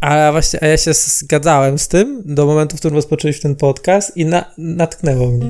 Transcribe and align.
Ale 0.00 0.32
właśnie, 0.32 0.62
a 0.62 0.66
ja 0.66 0.76
się 0.76 0.94
zgadzałem 0.94 1.78
z 1.78 1.88
tym 1.88 2.22
do 2.24 2.46
momentu, 2.46 2.76
w 2.76 2.78
którym 2.78 2.94
rozpoczęliśmy 2.94 3.42
ten 3.42 3.56
podcast 3.56 4.16
i 4.16 4.24
na, 4.24 4.44
natknęło 4.58 5.28
mnie. 5.28 5.48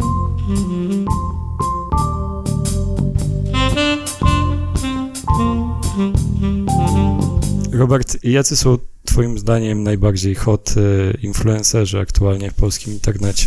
Robert, 7.72 8.24
jacy 8.24 8.56
są 8.56 8.78
twoim 9.04 9.38
zdaniem 9.38 9.82
najbardziej 9.82 10.34
hot 10.34 10.74
y, 10.76 11.18
influencerzy 11.22 11.98
aktualnie 11.98 12.50
w 12.50 12.54
polskim 12.54 12.92
internecie? 12.92 13.46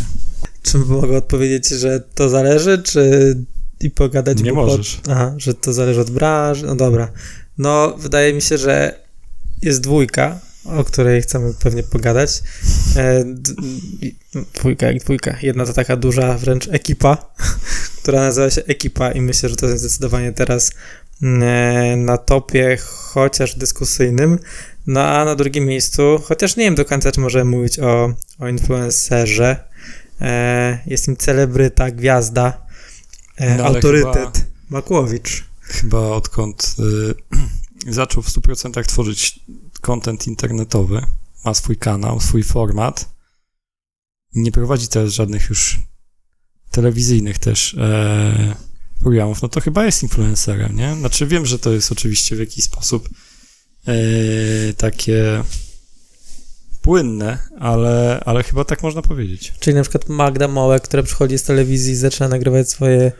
Czy 0.62 0.78
mogę 0.78 1.16
odpowiedzieć, 1.16 1.68
że 1.68 2.00
to 2.14 2.28
zależy, 2.28 2.82
czy 2.82 3.36
i 3.80 3.90
pogadać? 3.90 4.42
Nie 4.42 4.52
możesz. 4.52 4.96
Pod... 4.96 5.08
Aha, 5.08 5.34
że 5.36 5.54
to 5.54 5.72
zależy 5.72 6.00
od 6.00 6.10
branży. 6.10 6.66
No 6.66 6.74
dobra. 6.74 7.08
No, 7.58 7.94
wydaje 7.98 8.34
mi 8.34 8.42
się, 8.42 8.58
że 8.58 9.00
jest 9.62 9.80
dwójka, 9.80 10.40
o 10.64 10.84
której 10.84 11.22
chcemy 11.22 11.54
pewnie 11.54 11.82
pogadać. 11.82 12.42
E, 12.96 13.24
dwójka 14.54 14.86
jak 14.86 14.98
dwójka. 14.98 15.36
Jedna 15.42 15.66
to 15.66 15.72
taka 15.72 15.96
duża 15.96 16.38
wręcz 16.38 16.68
ekipa, 16.68 17.16
która 18.02 18.20
nazywa 18.20 18.50
się 18.50 18.64
Ekipa 18.64 19.12
i 19.12 19.20
myślę, 19.20 19.48
że 19.48 19.56
to 19.56 19.66
jest 19.66 19.80
zdecydowanie 19.80 20.32
teraz 20.32 20.70
e, 21.22 21.96
na 21.96 22.18
topie, 22.18 22.78
chociaż 22.86 23.54
dyskusyjnym. 23.54 24.38
No 24.86 25.00
a 25.00 25.24
na 25.24 25.34
drugim 25.34 25.64
miejscu, 25.64 26.20
chociaż 26.24 26.56
nie 26.56 26.64
wiem 26.64 26.74
do 26.74 26.84
końca, 26.84 27.12
czy 27.12 27.20
możemy 27.20 27.50
mówić 27.50 27.78
o, 27.78 28.14
o 28.38 28.48
influencerze, 28.48 29.56
e, 30.20 30.78
jest 30.86 31.08
im 31.08 31.16
celebryta, 31.16 31.90
gwiazda, 31.90 32.66
e, 33.36 33.56
no, 33.56 33.64
autorytet, 33.64 34.14
chyba, 34.14 34.50
Makłowicz. 34.70 35.44
Chyba 35.60 35.98
odkąd 35.98 36.76
y, 36.78 37.14
zaczął 37.92 38.22
w 38.22 38.28
100% 38.28 38.84
tworzyć 38.84 39.40
content 39.80 40.26
internetowy, 40.26 41.02
ma 41.44 41.54
swój 41.54 41.76
kanał, 41.76 42.20
swój 42.20 42.42
format, 42.42 43.08
nie 44.34 44.52
prowadzi 44.52 44.88
teraz 44.88 45.10
żadnych 45.12 45.48
już 45.48 45.80
telewizyjnych 46.70 47.38
też 47.38 47.74
e, 47.74 48.54
programów, 49.00 49.42
no 49.42 49.48
to 49.48 49.60
chyba 49.60 49.84
jest 49.84 50.02
influencerem, 50.02 50.76
nie? 50.76 50.94
Znaczy 50.94 51.26
wiem, 51.26 51.46
że 51.46 51.58
to 51.58 51.72
jest 51.72 51.92
oczywiście 51.92 52.36
w 52.36 52.38
jakiś 52.38 52.64
sposób 52.64 53.08
e, 53.86 53.92
takie 54.72 55.42
płynne, 56.82 57.38
ale, 57.58 58.20
ale 58.24 58.42
chyba 58.42 58.64
tak 58.64 58.82
można 58.82 59.02
powiedzieć. 59.02 59.52
Czyli 59.60 59.76
na 59.76 59.82
przykład 59.82 60.08
Magda 60.08 60.48
Mołek, 60.48 60.82
która 60.82 61.02
przychodzi 61.02 61.38
z 61.38 61.42
telewizji 61.42 61.92
i 61.92 61.96
zaczyna 61.96 62.28
nagrywać 62.28 62.70
swoje 62.70 63.12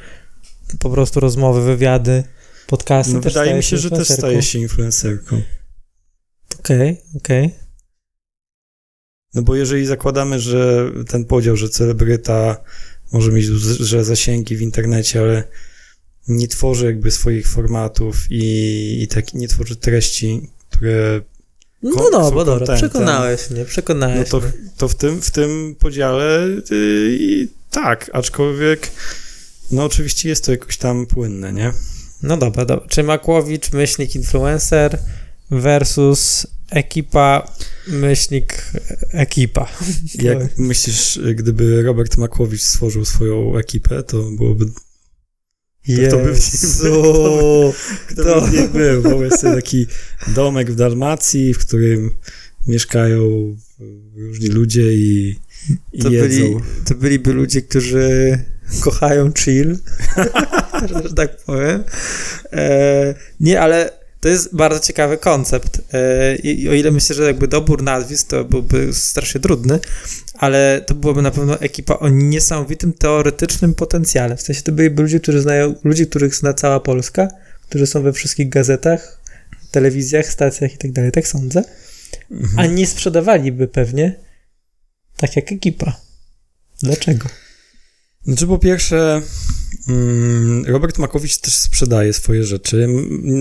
po 0.79 0.91
prostu 0.91 1.21
rozmowy, 1.21 1.63
wywiady, 1.63 2.25
podcasty. 2.67 3.15
No 3.15 3.21
wydaje 3.21 3.55
mi 3.55 3.63
się, 3.63 3.79
że 3.79 3.91
też 3.91 4.09
staje 4.09 4.43
się 4.43 4.59
influencerką. 4.59 5.43
Okej, 6.59 6.77
okay, 6.77 6.97
okej. 7.17 7.47
Okay. 7.47 7.71
No 9.35 9.43
bo 9.43 9.57
jeżeli 9.57 9.87
zakładamy, 9.87 10.41
że 10.41 10.91
ten 11.09 11.25
podział, 11.25 11.57
że 11.57 11.69
celebryta 11.69 12.57
może 13.13 13.33
mieć 13.33 13.49
duże 13.49 14.05
zasięgi 14.05 14.57
w 14.57 14.63
internecie, 14.63 15.21
ale 15.21 15.45
nie 16.29 16.49
tworzy 16.49 16.87
jakby 16.87 17.11
swoich 17.11 17.49
formatów 17.49 18.17
i, 18.31 19.03
i 19.03 19.09
tak 19.09 19.35
nie 19.35 19.49
tworzy 19.49 19.77
treści, 19.77 20.51
które 20.71 21.21
no 21.83 22.09
no, 22.13 22.31
bo 22.31 22.45
dobra, 22.45 22.77
przekonałeś 22.77 23.51
mnie, 23.51 23.65
przekonałeś 23.65 24.19
No 24.19 24.41
to, 24.41 24.47
mnie. 24.47 24.53
to 24.77 24.89
w, 24.89 24.95
tym, 24.95 25.23
w 25.23 25.31
tym 25.31 25.77
podziale 25.79 26.49
yy, 26.71 27.49
tak, 27.71 28.11
aczkolwiek 28.13 28.91
no 29.71 29.85
oczywiście 29.85 30.29
jest 30.29 30.45
to 30.45 30.53
jakoś 30.53 30.77
tam 30.77 31.07
płynne, 31.07 31.53
nie? 31.53 31.73
No 32.23 32.37
dobra, 32.37 32.65
dobra. 32.65 32.89
Czy 32.89 33.03
Makłowicz, 33.03 33.73
myślnik 33.73 34.15
influencer 34.15 34.99
versus 35.51 36.47
ekipa, 36.71 37.53
myślnik 37.87 38.73
ekipa. 39.13 39.69
Jak 40.15 40.59
myślisz, 40.59 41.21
gdyby 41.35 41.83
Robert 41.83 42.17
Makłowicz 42.17 42.63
stworzył 42.63 43.05
swoją 43.05 43.57
ekipę, 43.57 44.03
to 44.03 44.31
byłoby 44.31 44.67
Jezu, 45.87 46.17
kto 48.09 48.23
by 48.23 48.23
to... 48.25 48.41
by 48.41 48.47
w 48.47 48.53
nim 48.53 48.69
był. 48.69 49.03
Wyobraź 49.03 49.33
sobie 49.33 49.55
taki 49.55 49.87
domek 50.29 50.71
w 50.71 50.75
Dalmacji, 50.75 51.55
w 51.55 51.59
którym 51.59 52.11
mieszkają 52.67 53.21
różni 54.17 54.49
ludzie 54.49 54.95
i, 54.95 55.37
i 55.93 56.03
to 56.03 56.11
jedzą. 56.11 56.29
Byli, 56.29 56.57
to 56.89 56.95
byliby 56.95 57.33
ludzie, 57.33 57.63
którzy 57.63 58.39
kochają 58.81 59.33
chill, 59.33 59.79
że 61.05 61.15
tak 61.15 61.45
powiem. 61.45 61.85
E, 62.53 63.15
nie, 63.41 63.61
ale 63.61 64.00
to 64.21 64.29
jest 64.29 64.57
bardzo 64.57 64.81
ciekawy 64.81 65.19
koncept. 65.19 65.81
E, 65.93 66.37
I 66.37 66.69
o 66.69 66.73
ile 66.73 66.91
myślę, 66.91 67.17
że 67.17 67.25
jakby 67.25 67.49
dobór 67.49 67.83
nazwisk 67.83 68.29
to 68.29 68.45
byłby 68.45 68.95
strasznie 68.95 69.41
trudny, 69.41 69.79
ale 70.35 70.85
to 70.87 70.95
byłoby 70.95 71.23
na 71.23 71.31
pewno 71.31 71.61
ekipa 71.61 71.95
o 71.95 72.09
niesamowitym 72.09 72.93
teoretycznym 72.93 73.75
potencjale. 73.75 74.37
W 74.37 74.43
sensie 74.43 74.63
to 74.63 74.73
byliby 74.73 75.03
ludzie, 75.03 75.21
którzy 75.21 75.41
znają, 75.41 75.75
ludzie, 75.85 76.07
których 76.07 76.35
zna 76.35 76.55
cała 76.55 76.81
Polska, 76.81 77.29
którzy 77.69 77.87
są 77.87 78.03
we 78.03 78.13
wszystkich 78.13 78.49
gazetach, 78.49 79.21
telewizjach, 79.71 80.27
stacjach 80.27 80.75
i 80.75 80.79
tak 80.79 80.93
dalej, 80.93 81.13
tak 81.13 81.29
sądzę. 81.29 81.63
Mhm. 82.31 82.59
A 82.59 82.67
nie 82.67 82.87
sprzedawaliby 82.87 83.69
pewnie 83.69 84.15
tak 85.17 85.37
jak 85.37 85.53
ekipa. 85.53 86.01
Dlaczego? 86.83 87.29
Znaczy 88.25 88.47
po 88.47 88.59
pierwsze, 88.59 89.23
mm, 89.89 90.65
Robert 90.67 90.99
Makowicz 90.99 91.39
też 91.39 91.55
sprzedaje 91.55 92.13
swoje 92.13 92.45
rzeczy. 92.45 92.87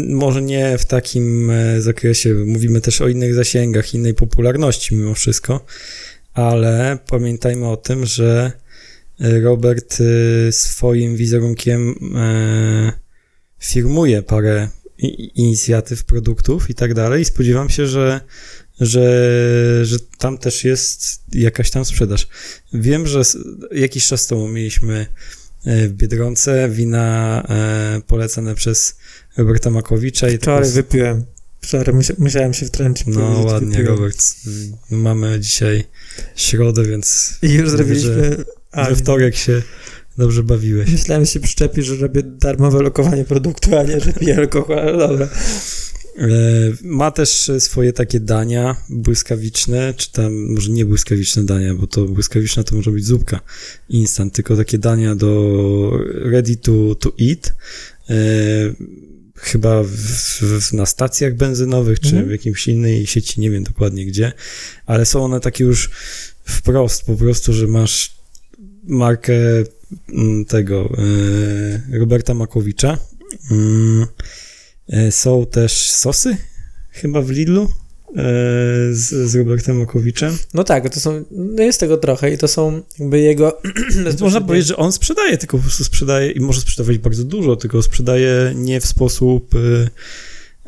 Może 0.10 0.42
nie 0.42 0.78
w 0.78 0.86
takim 0.86 1.50
e, 1.50 1.82
zakresie, 1.82 2.34
mówimy 2.34 2.82
też 2.82 3.02
o 3.02 3.08
innych 3.08 3.34
zasięgach, 3.34 3.94
innej 3.94 4.14
popularności 4.14 4.96
mimo 4.96 5.14
wszystko, 5.14 5.66
ale 6.34 6.98
pamiętajmy 7.10 7.68
o 7.68 7.78
tym, 7.78 8.06
że 8.06 8.52
e, 9.20 9.40
Robert 9.40 9.98
e, 10.02 10.52
swoim 10.52 11.16
wizerunkiem 11.16 11.96
firmuje 13.60 14.24
parę 14.24 14.70
inicjatyw, 15.36 16.04
produktów 16.04 16.70
i 16.70 16.76
tak 16.76 16.94
dalej. 16.94 17.26
Spodziewam 17.26 17.70
się, 17.70 17.88
że 17.88 18.22
że, 18.80 19.86
że 19.86 19.98
tam 20.18 20.38
też 20.38 20.64
jest 20.64 21.22
jakaś 21.34 21.72
tam 21.72 21.86
sprzedaż. 21.86 22.28
Wiem, 22.74 23.08
że 23.08 23.22
jakiś 23.72 24.08
czas 24.08 24.28
temu 24.28 24.48
mieliśmy 24.48 25.06
e, 25.66 25.88
w 25.88 25.94
Biedronce 25.94 26.70
wina 26.70 27.44
e, 27.50 28.02
polecane 28.08 28.56
przez 28.56 28.96
Roberta 29.38 29.70
Makowicza. 29.70 30.30
I 30.30 30.38
Wczoraj 30.38 30.60
prostu... 30.60 30.76
wypiłem. 30.76 31.26
Wczoraj 31.62 31.96
musiałem 32.18 32.54
się 32.54 32.66
wtrącić. 32.66 33.08
No 33.08 33.42
ładnie, 33.42 33.70
wypiłem. 33.70 33.88
Robert. 33.88 34.18
Mamy 34.92 35.40
dzisiaj 35.40 35.84
środę, 36.36 36.84
więc... 36.84 37.38
I 37.42 37.54
już 37.54 37.70
zrobiliśmy... 37.70 38.38
we 38.90 38.96
wtorek 38.96 39.36
się 39.36 39.62
dobrze 40.18 40.44
bawiłeś. 40.44 40.92
Myślałem, 40.92 41.26
że 41.26 41.32
się 41.32 41.40
przyczepi, 41.40 41.82
że 41.82 41.96
robię 41.96 42.24
darmowe 42.24 42.82
lokowanie 42.82 43.26
produktu, 43.26 43.78
a 43.78 43.84
nie, 43.84 44.00
że 44.00 44.14
piję 44.14 44.38
alkohol, 44.38 44.80
ale 44.80 44.98
dobra. 44.98 45.30
E, 46.20 46.26
ma 46.82 47.12
też 47.12 47.52
swoje 47.60 47.94
takie 47.94 48.20
dania 48.20 48.76
błyskawiczne, 48.90 49.94
czy 49.98 50.12
tam 50.12 50.54
może 50.54 50.72
nie 50.72 50.86
błyskawiczne 50.86 51.44
dania, 51.44 51.76
bo 51.76 51.88
to 51.88 52.06
błyskawiczna 52.06 52.64
to 52.64 52.76
może 52.76 52.92
być 52.92 53.06
zupka 53.06 53.42
instant, 53.90 54.34
tylko 54.34 54.58
takie 54.58 54.78
dania 54.78 55.16
do 55.16 55.92
ready 56.14 56.56
to, 56.56 56.96
to 56.96 57.12
eat. 57.22 57.54
E, 58.10 58.16
chyba 59.36 59.84
w, 59.84 59.90
w, 60.42 60.74
na 60.74 60.86
stacjach 60.86 61.36
benzynowych, 61.36 62.00
czy 62.00 62.16
mm. 62.16 62.28
w 62.28 62.32
jakimś 62.32 62.68
innej 62.68 63.08
sieci, 63.08 63.42
nie 63.42 63.52
wiem 63.52 63.64
dokładnie 63.64 64.06
gdzie, 64.06 64.32
ale 64.86 65.06
są 65.06 65.24
one 65.24 65.40
takie 65.40 65.64
już 65.64 65.90
wprost, 66.44 67.06
po 67.06 67.16
prostu, 67.16 67.54
że 67.54 67.68
masz 67.68 68.16
markę 68.84 69.34
mm, 70.10 70.46
tego 70.46 70.90
e, 71.92 71.98
Roberta 72.00 72.34
Makowicza. 72.34 72.98
E, 73.52 74.08
są 75.12 75.46
też 75.46 75.92
sosy, 75.92 76.38
chyba 76.92 77.22
w 77.22 77.30
Lidlu, 77.30 77.64
e, 77.64 78.14
z, 78.92 79.30
z 79.30 79.36
Robertem 79.36 79.82
Okowiczem. 79.82 80.38
No 80.54 80.64
tak, 80.64 80.94
to 80.94 81.00
są, 81.00 81.26
no 81.32 81.64
jest 81.64 81.80
tego 81.80 81.98
trochę 81.98 82.34
i 82.34 82.38
to 82.38 82.48
są 82.48 82.82
jakby 83.00 83.20
jego... 83.20 83.62
Można 84.20 84.42
powiedzieć, 84.42 84.68
że 84.68 84.78
on 84.78 84.92
sprzedaje, 84.92 85.38
tylko 85.38 85.58
po 85.58 85.64
prostu 85.64 85.84
sprzedaje 85.84 86.32
i 86.32 86.40
może 86.40 86.62
sprzedawać 86.62 86.98
bardzo 86.98 87.24
dużo, 87.24 87.56
tylko 87.56 87.82
sprzedaje 87.82 88.54
nie 88.56 88.82
w 88.82 88.86
sposób, 88.86 89.56
e, 89.56 89.90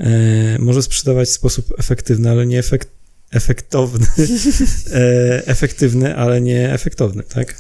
e 0.03 0.59
może 0.59 0.81
sprzedawać 0.83 1.29
w 1.29 1.31
sposób 1.31 1.73
efektywny, 1.77 2.29
ale 2.29 2.45
nie 2.45 2.59
efekt, 2.59 2.89
efektowny, 3.31 4.06
e, 4.94 5.47
efektywny, 5.47 6.15
ale 6.15 6.41
nie 6.41 6.73
efektowny, 6.73 7.23
tak? 7.23 7.56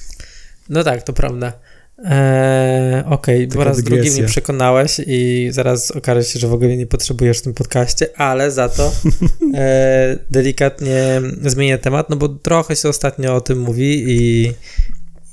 No 0.69 0.83
tak, 0.83 1.03
to 1.03 1.13
prawda. 1.13 1.59
Eee, 2.05 3.05
Okej, 3.05 3.45
okay. 3.45 3.57
po 3.57 3.63
raz 3.63 3.77
dygresja. 3.77 4.03
drugi 4.03 4.19
mnie 4.19 4.27
przekonałeś 4.29 5.01
i 5.07 5.49
zaraz 5.51 5.91
okaże 5.91 6.23
się, 6.23 6.39
że 6.39 6.47
w 6.47 6.53
ogóle 6.53 6.77
nie 6.77 6.87
potrzebujesz 6.87 7.39
w 7.39 7.41
tym 7.41 7.53
podcaście, 7.53 8.07
ale 8.19 8.51
za 8.51 8.69
to 8.69 8.91
e, 9.55 10.17
delikatnie 10.29 11.21
zmienię 11.45 11.77
temat, 11.77 12.09
no 12.09 12.15
bo 12.15 12.29
trochę 12.29 12.75
się 12.75 12.89
ostatnio 12.89 13.35
o 13.35 13.41
tym 13.41 13.59
mówi 13.59 14.03
i, 14.07 14.51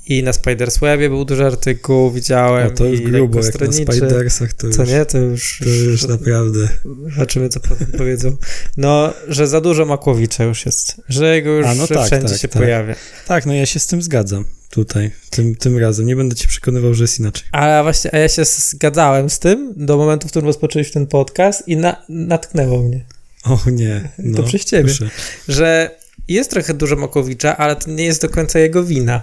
I 0.09 0.23
na 0.23 0.33
Spiderswebie 0.33 1.09
był 1.09 1.25
duży 1.25 1.45
artykuł, 1.45 2.11
widziałem. 2.11 2.67
A 2.67 2.69
to 2.69 2.85
już 2.85 3.01
grubo, 3.01 3.39
jak 3.43 3.61
na. 3.61 3.71
Spidersach 3.71 4.53
to 4.53 4.67
już, 4.67 4.75
Co 4.75 4.83
nie, 4.83 5.05
to 5.05 5.17
już... 5.17 5.59
to 5.63 5.69
już 5.69 6.07
naprawdę. 6.17 6.69
Zobaczymy, 7.13 7.49
co 7.49 7.59
potem 7.59 7.87
powiedzą. 7.97 8.37
No, 8.77 9.13
że 9.27 9.47
za 9.47 9.61
dużo 9.61 9.85
Makłowicza 9.85 10.43
już 10.43 10.65
jest. 10.65 11.01
Że 11.09 11.35
jego 11.35 11.49
już 11.49 11.65
A, 11.65 11.75
no 11.75 11.87
tak, 11.87 12.05
wszędzie 12.05 12.29
tak, 12.29 12.37
się 12.41 12.47
tak. 12.47 12.61
pojawia. 12.61 12.95
Tak, 13.27 13.45
no 13.45 13.53
ja 13.53 13.65
się 13.65 13.79
z 13.79 13.87
tym 13.87 14.01
zgadzam 14.01 14.45
tutaj, 14.69 15.11
tym, 15.29 15.55
tym 15.55 15.77
razem. 15.77 16.05
Nie 16.05 16.15
będę 16.15 16.35
ci 16.35 16.47
przekonywał, 16.47 16.93
że 16.93 17.03
jest 17.03 17.19
inaczej. 17.19 17.47
Ale 17.51 17.83
właśnie, 17.83 18.13
a 18.13 18.17
ja 18.17 18.27
się 18.27 18.45
zgadzałem 18.45 19.29
z 19.29 19.39
tym 19.39 19.73
do 19.77 19.97
momentu, 19.97 20.27
w 20.27 20.31
którym 20.31 20.47
rozpoczęliśmy 20.47 20.93
ten 20.93 21.07
podcast 21.07 21.67
i 21.67 21.77
na, 21.77 22.05
natknęło 22.09 22.83
mnie. 22.83 23.05
O 23.43 23.59
nie, 23.71 24.09
no, 24.19 24.37
To 24.37 24.43
przez 24.43 24.65
ciebie. 24.65 24.83
proszę. 24.83 25.09
że 25.47 25.95
jest 26.27 26.49
trochę 26.51 26.73
dużo 26.73 26.95
Makowicza, 26.95 27.57
ale 27.57 27.75
to 27.75 27.91
nie 27.91 28.03
jest 28.05 28.21
do 28.21 28.29
końca 28.29 28.59
jego 28.59 28.83
wina. 28.83 29.21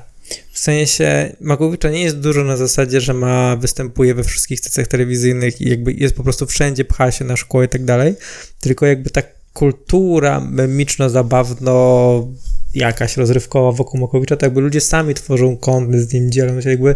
W 0.52 0.58
sensie 0.58 1.36
Makowicza 1.40 1.90
nie 1.90 2.02
jest 2.02 2.20
dużo 2.20 2.44
na 2.44 2.56
zasadzie, 2.56 3.00
że 3.00 3.14
ma, 3.14 3.56
występuje 3.56 4.14
we 4.14 4.24
wszystkich 4.24 4.60
stacjach 4.60 4.86
telewizyjnych 4.86 5.60
i 5.60 5.68
jakby 5.70 5.92
jest 5.92 6.14
po 6.14 6.22
prostu 6.22 6.46
wszędzie, 6.46 6.84
pcha 6.84 7.10
się 7.10 7.24
na 7.24 7.36
szkło 7.36 7.62
i 7.62 7.68
tak 7.68 7.84
dalej, 7.84 8.14
tylko 8.60 8.86
jakby 8.86 9.10
ta 9.10 9.22
kultura 9.52 10.40
memiczno-zabawno 10.40 12.28
jakaś 12.74 13.16
rozrywkowa 13.16 13.72
wokół 13.72 14.00
Makowicza, 14.00 14.36
to 14.36 14.46
jakby 14.46 14.60
ludzie 14.60 14.80
sami 14.80 15.14
tworzą 15.14 15.56
kontent 15.56 16.10
z 16.10 16.12
nim, 16.12 16.32
dzielą 16.32 16.60
się 16.60 16.70
jakby 16.70 16.94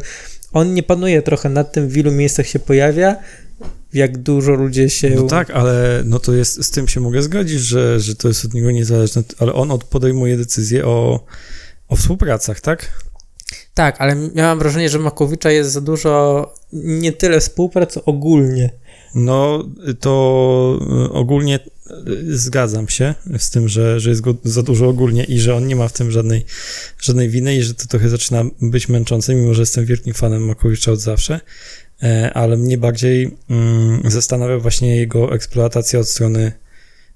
on 0.53 0.75
nie 0.75 0.83
panuje 0.83 1.23
trochę 1.23 1.49
nad 1.49 1.73
tym, 1.73 1.89
w 1.89 1.97
ilu 1.97 2.13
miejscach 2.13 2.47
się 2.47 2.59
pojawia, 2.59 3.17
jak 3.93 4.19
dużo 4.19 4.53
ludzie 4.53 4.91
się... 4.91 5.11
No 5.11 5.23
tak, 5.23 5.51
ale 5.51 6.03
no 6.05 6.19
to 6.19 6.35
jest, 6.35 6.65
z 6.65 6.71
tym 6.71 6.89
się 6.89 7.01
mogę 7.01 7.23
zgodzić, 7.23 7.61
że, 7.61 8.01
że 8.01 8.15
to 8.15 8.29
jest 8.29 8.45
od 8.45 8.55
niego 8.55 8.71
niezależne, 8.71 9.23
ale 9.39 9.53
on 9.53 9.71
od- 9.71 9.85
podejmuje 9.85 10.37
decyzje 10.37 10.87
o, 10.87 11.25
o 11.89 11.97
współpracach, 11.97 12.61
tak? 12.61 13.10
Tak, 13.81 14.01
ale 14.01 14.17
miałam 14.35 14.59
wrażenie, 14.59 14.89
że 14.89 14.99
Makowicza 14.99 15.51
jest 15.51 15.73
za 15.73 15.81
dużo, 15.81 16.55
nie 16.73 17.13
tyle 17.13 17.41
współprac, 17.41 17.93
co 17.93 18.05
ogólnie. 18.05 18.71
No 19.15 19.69
to 20.01 20.79
y, 21.07 21.13
ogólnie 21.13 21.59
y, 22.09 22.39
zgadzam 22.39 22.89
się 22.89 23.15
z 23.39 23.51
tym, 23.51 23.69
że, 23.69 24.01
że 24.01 24.11
jest 24.11 24.21
go 24.21 24.35
za 24.45 24.63
dużo 24.63 24.89
ogólnie 24.89 25.25
i 25.25 25.41
że 25.41 25.55
on 25.55 25.67
nie 25.67 25.77
ma 25.77 25.89
w 25.89 25.93
tym 25.93 26.11
żadnej, 26.11 26.45
żadnej 26.99 27.29
winy 27.29 27.57
i 27.57 27.63
że 27.63 27.75
to 27.75 27.87
trochę 27.87 28.09
zaczyna 28.09 28.45
być 28.63 28.89
męczące, 28.89 29.35
mimo 29.35 29.55
że 29.55 29.63
jestem 29.63 29.85
wielkim 29.85 30.15
fanem 30.15 30.45
Makowicza 30.45 30.93
od 30.93 31.01
zawsze, 31.01 31.41
E, 32.03 32.33
ale 32.35 32.57
mnie 32.57 32.79
bardziej 32.79 33.37
mm, 33.51 34.11
zastanawia 34.11 34.59
właśnie 34.59 34.97
jego 34.97 35.35
eksploatacja 35.35 36.01
od 36.01 36.09
strony 36.09 36.53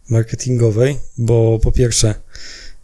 marketingowej, 0.09 0.97
bo 1.19 1.59
po 1.63 1.73
pierwsze, 1.73 2.15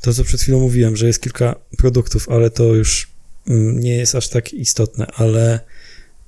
to 0.00 0.15
co 0.15 0.25
przed 0.25 0.41
chwilą 0.41 0.61
mówiłem, 0.61 0.97
że 0.97 1.06
jest 1.06 1.23
kilka 1.23 1.55
produktów, 1.79 2.29
ale 2.29 2.50
to 2.50 2.65
już 2.65 3.10
nie 3.56 3.97
jest 3.97 4.14
aż 4.14 4.29
tak 4.29 4.52
istotne, 4.52 5.06
ale 5.06 5.61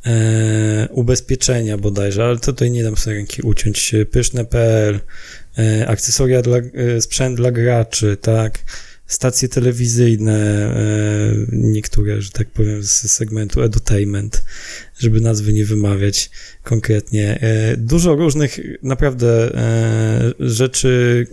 e, 0.06 0.88
ubezpieczenia 0.90 1.78
bodajże, 1.78 2.24
ale 2.24 2.38
tutaj 2.38 2.70
nie 2.70 2.82
dam 2.82 2.96
sobie 2.96 3.16
ręki 3.16 3.42
uciąć. 3.42 3.94
Pyszne.pl, 4.10 5.00
e, 5.58 5.88
akcesoria 5.88 6.42
dla, 6.42 6.56
e, 6.56 7.00
sprzęt 7.00 7.36
dla 7.36 7.50
graczy, 7.50 8.16
tak, 8.16 8.58
stacje 9.12 9.48
telewizyjne, 9.48 10.36
e, 10.36 11.34
niektóre, 11.52 12.22
że 12.22 12.30
tak 12.30 12.50
powiem, 12.50 12.82
z 12.82 13.12
segmentu 13.12 13.62
edutainment, 13.62 14.44
żeby 14.98 15.20
nazwy 15.20 15.52
nie 15.52 15.64
wymawiać 15.64 16.30
konkretnie. 16.62 17.40
E, 17.40 17.76
dużo 17.76 18.14
różnych 18.14 18.60
naprawdę 18.82 19.54
e, 19.54 20.32
rzeczy, 20.40 21.26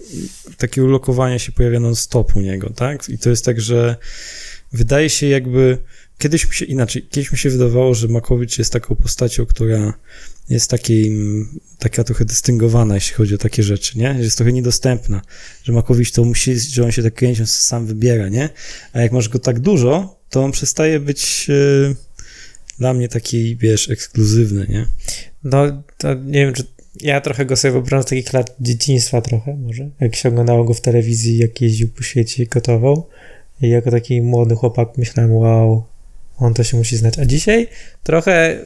takiego 0.58 0.88
lokowania 0.88 1.40
się 1.40 1.52
pojawia 1.52 1.80
non-stop 1.80 2.36
u 2.36 2.42
niego, 2.42 2.70
tak? 2.70 3.10
I 3.10 3.18
to 3.18 3.30
jest 3.30 3.46
tak, 3.46 3.62
że 3.62 3.96
wydaje 4.74 5.10
się 5.10 5.28
jakby 5.28 5.78
kiedyś 6.18 6.48
mi 6.48 6.54
się 6.54 6.66
inaczej, 6.66 7.08
kiedyś 7.10 7.32
mi 7.32 7.38
się 7.38 7.50
wydawało, 7.50 7.96
że 7.96 8.08
Makowicz 8.08 8.58
jest 8.58 8.74
taką 8.74 8.96
postacią, 8.96 9.46
która 9.46 9.94
jest 10.50 10.70
takim, 10.70 11.46
taka 11.80 12.04
trochę 12.04 12.26
dystyngowana, 12.26 12.96
jeśli 12.96 13.16
chodzi 13.16 13.36
o 13.36 13.38
takie 13.38 13.64
rzeczy, 13.64 13.98
nie? 13.98 14.14
Że 14.14 14.22
jest 14.22 14.38
trochę 14.38 14.52
niedostępna, 14.52 15.22
że 15.64 15.74
Makowicz 15.74 16.12
to 16.12 16.26
musi, 16.26 16.60
że 16.60 16.84
on 16.84 16.92
się 16.92 17.04
tak 17.04 17.14
kręci, 17.14 17.42
on 17.42 17.48
sam 17.48 17.86
wybiera, 17.86 18.30
nie? 18.30 18.50
A 18.94 19.02
jak 19.02 19.12
masz 19.12 19.30
go 19.30 19.40
tak 19.40 19.60
dużo, 19.60 20.20
to 20.30 20.44
on 20.44 20.52
przestaje 20.52 21.00
być 21.00 21.48
e, 21.50 21.96
dla 22.80 22.94
mnie 22.94 23.10
taki, 23.10 23.58
wiesz, 23.58 23.90
ekskluzywny, 23.90 24.68
nie? 24.70 24.86
No, 25.44 25.84
to 25.98 26.14
nie 26.14 26.46
wiem, 26.46 26.54
czy 26.54 26.64
ja 27.02 27.22
trochę 27.22 27.46
go 27.46 27.56
sobie 27.56 27.72
wyobrażam 27.72 28.04
z 28.04 28.06
takich 28.06 28.34
lat 28.34 28.56
dzieciństwa 28.60 29.22
trochę 29.22 29.56
może, 29.56 29.90
jak 30.00 30.16
się 30.16 30.30
oglądało 30.30 30.64
go 30.64 30.74
w 30.74 30.82
telewizji, 30.82 31.38
jak 31.38 31.62
jeździł 31.62 31.90
po 31.90 32.04
świecie 32.04 32.44
i 32.44 32.48
gotował. 32.48 33.08
I 33.62 33.70
jako 33.70 33.92
taki 33.92 34.22
młody 34.22 34.56
chłopak 34.56 34.98
myślałem, 34.98 35.36
wow, 35.36 35.84
on 36.38 36.54
to 36.54 36.64
się 36.64 36.78
musi 36.78 36.98
znać. 36.98 37.20
A 37.20 37.26
dzisiaj 37.26 37.68
trochę, 38.04 38.60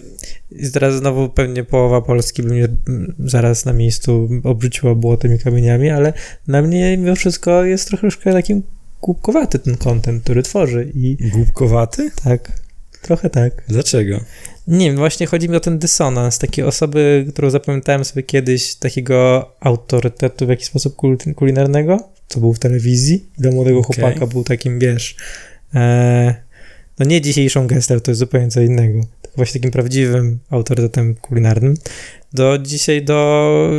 i 0.52 0.72
teraz 0.72 0.96
znowu 0.96 1.30
pewnie 1.30 1.64
połowa 1.64 2.02
Polski 2.02 2.44
by 2.44 2.50
mnie 2.50 2.68
zaraz 3.20 3.66
na 3.66 3.74
miejscu 3.74 4.30
obrzuciła 4.44 4.96
błotem 4.96 5.36
i 5.36 5.40
kamieniami, 5.40 5.90
ale 5.90 6.14
na 6.48 6.62
mnie 6.62 6.98
mimo 6.98 7.16
wszystko 7.16 7.64
jest 7.64 7.88
troszeczkę 7.88 8.34
takim 8.34 8.64
głupkowaty 9.02 9.60
ten 9.60 9.78
content, 9.78 10.24
który 10.24 10.44
tworzy 10.44 10.92
i 10.96 11.18
Głupkowaty? 11.32 12.12
tak, 12.24 12.52
trochę 13.02 13.30
tak. 13.30 13.64
Dlaczego? 13.68 14.20
Nie 14.68 14.86
wiem, 14.86 14.98
właśnie 14.98 15.26
chodzi 15.26 15.50
mi 15.50 15.56
o 15.56 15.60
ten 15.60 15.80
dysonans, 15.80 16.40
takiej 16.40 16.66
osoby, 16.66 17.26
którą 17.34 17.50
zapamiętałem 17.50 18.06
sobie 18.06 18.24
kiedyś, 18.24 18.76
takiego 18.76 19.50
autorytetu 19.60 20.46
w 20.46 20.50
jakiś 20.50 20.66
sposób 20.66 20.96
kul- 20.96 21.34
kulinarnego, 21.36 22.10
co 22.28 22.40
był 22.40 22.54
w 22.54 22.60
telewizji. 22.60 23.26
Dla 23.38 23.52
młodego 23.52 23.80
Okej. 23.80 24.04
chłopaka 24.04 24.28
był 24.28 24.44
takim, 24.44 24.80
wiesz, 24.80 25.16
e, 25.76 26.36
no 27.00 27.06
nie 27.06 27.22
dzisiejszą 27.22 27.68
gestę, 27.68 28.02
to 28.02 28.12
jest 28.12 28.20
zupełnie 28.20 28.48
co 28.48 28.62
innego, 28.62 29.00
tylko 29.22 29.36
właśnie 29.36 29.60
takim 29.60 29.72
prawdziwym 29.72 30.40
autorytetem 30.50 31.16
kulinarnym. 31.16 31.78
Do 32.34 32.58
dzisiaj 32.58 33.04
do 33.04 33.70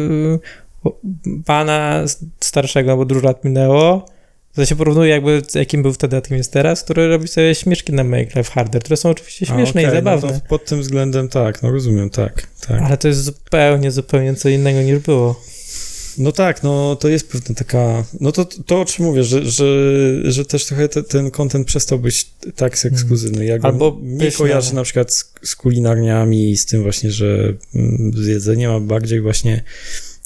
pana 1.45 2.05
starszego, 2.41 2.97
bo 2.97 3.05
dużo 3.05 3.21
lat 3.21 3.45
minęło, 3.45 4.07
to 4.55 4.67
się 4.67 4.77
porównuje 4.77 5.11
jakby, 5.11 5.43
z 5.49 5.55
jakim 5.55 5.83
był 5.83 5.93
wtedy, 5.93 6.17
a 6.17 6.19
jakim 6.19 6.37
jest 6.37 6.53
teraz, 6.53 6.83
który 6.83 7.09
robi 7.09 7.29
sobie 7.29 7.55
śmieszki 7.55 7.93
na 7.93 8.03
Life 8.03 8.45
Harder, 8.45 8.83
które 8.83 8.97
są 8.97 9.11
oczywiście 9.11 9.47
śmieszne 9.47 9.81
A, 9.81 9.85
i 9.85 9.87
okej, 9.87 9.97
zabawne. 9.97 10.33
No 10.33 10.41
pod 10.49 10.65
tym 10.65 10.81
względem 10.81 11.29
tak, 11.29 11.63
no 11.63 11.71
rozumiem, 11.71 12.11
tak, 12.11 12.47
tak. 12.69 12.83
Ale 12.83 12.97
to 12.97 13.09
jest 13.09 13.25
zupełnie, 13.25 13.91
zupełnie 13.91 14.35
co 14.35 14.49
innego 14.49 14.83
niż 14.83 14.99
było. 14.99 15.41
No 16.19 16.33
tak, 16.33 16.63
no 16.63 16.97
to 16.97 17.09
jest 17.09 17.29
pewna 17.29 17.55
taka, 17.55 18.05
no 18.21 18.33
to, 18.33 18.45
to 18.45 18.81
o 18.81 18.85
czym 18.85 19.05
mówię, 19.05 19.25
że, 19.25 19.45
że, 19.51 19.67
że 20.25 20.45
też 20.45 20.65
trochę 20.65 20.89
te, 20.89 21.03
ten 21.03 21.31
content 21.31 21.67
przestał 21.67 21.99
być 21.99 22.31
tak 22.57 22.85
ekskluzywny. 22.85 23.45
Ja 23.45 23.59
go 23.59 23.69
Albo 23.69 23.99
nie 24.03 24.33
kojarzę 24.33 24.75
na 24.75 24.83
przykład 24.83 25.13
z, 25.13 25.33
z 25.43 25.57
kulinarniami 25.57 26.51
i 26.51 26.57
z 26.57 26.67
tym 26.67 26.83
właśnie, 26.83 27.11
że 27.11 27.55
mm, 27.75 28.13
z 28.17 28.27
jedzeniem, 28.27 28.71
a 28.71 28.81
bardziej 28.81 29.21
właśnie 29.21 29.63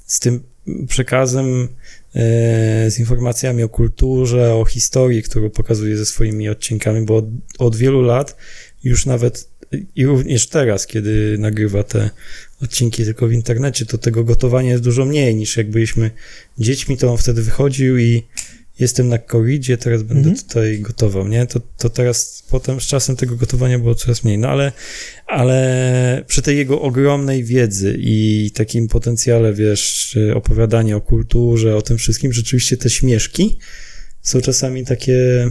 z 0.06 0.20
tym 0.20 0.42
przekazem, 0.88 1.68
z 2.88 2.98
informacjami 2.98 3.62
o 3.62 3.68
kulturze, 3.68 4.54
o 4.54 4.64
historii, 4.64 5.22
którą 5.22 5.50
pokazuje 5.50 5.96
ze 5.96 6.06
swoimi 6.06 6.48
odcinkami, 6.48 7.06
bo 7.06 7.16
od, 7.16 7.24
od 7.58 7.76
wielu 7.76 8.02
lat 8.02 8.36
już 8.84 9.06
nawet 9.06 9.48
i 9.96 10.06
również 10.06 10.46
teraz, 10.46 10.86
kiedy 10.86 11.36
nagrywa 11.38 11.82
te 11.82 12.10
odcinki 12.62 13.04
tylko 13.04 13.28
w 13.28 13.32
internecie, 13.32 13.86
to 13.86 13.98
tego 13.98 14.24
gotowania 14.24 14.70
jest 14.70 14.84
dużo 14.84 15.04
mniej 15.04 15.34
niż 15.34 15.56
jak 15.56 15.70
byliśmy 15.70 16.10
dziećmi, 16.58 16.96
to 16.96 17.10
on 17.10 17.18
wtedy 17.18 17.42
wychodził 17.42 17.98
i 17.98 18.22
jestem 18.78 19.08
na 19.08 19.18
koridzie, 19.18 19.78
teraz 19.78 20.02
będę 20.02 20.28
Mhm. 20.28 20.46
tutaj 20.46 20.78
gotował, 20.80 21.28
nie? 21.28 21.46
To, 21.46 21.60
to 21.76 21.90
teraz 21.90 22.42
potem 22.50 22.80
z 22.80 22.84
czasem 22.84 23.16
tego 23.16 23.36
gotowania 23.36 23.78
było 23.78 23.94
coraz 23.94 24.24
mniej, 24.24 24.38
no 24.38 24.48
ale, 24.48 24.72
ale 25.26 26.24
przy 26.26 26.42
tej 26.42 26.56
jego 26.56 26.80
ogromnej 26.82 27.44
wiedzy 27.44 27.96
i 27.98 28.50
takim 28.54 28.88
potencjale, 28.88 29.52
wiesz, 29.52 30.18
opowiadania 30.34 30.96
o 30.96 31.00
kulturze, 31.00 31.76
o 31.76 31.82
tym 31.82 31.98
wszystkim, 31.98 32.32
rzeczywiście 32.32 32.76
te 32.76 32.90
śmieszki 32.90 33.58
są 34.22 34.40
czasami 34.40 34.84
takie 34.84 35.50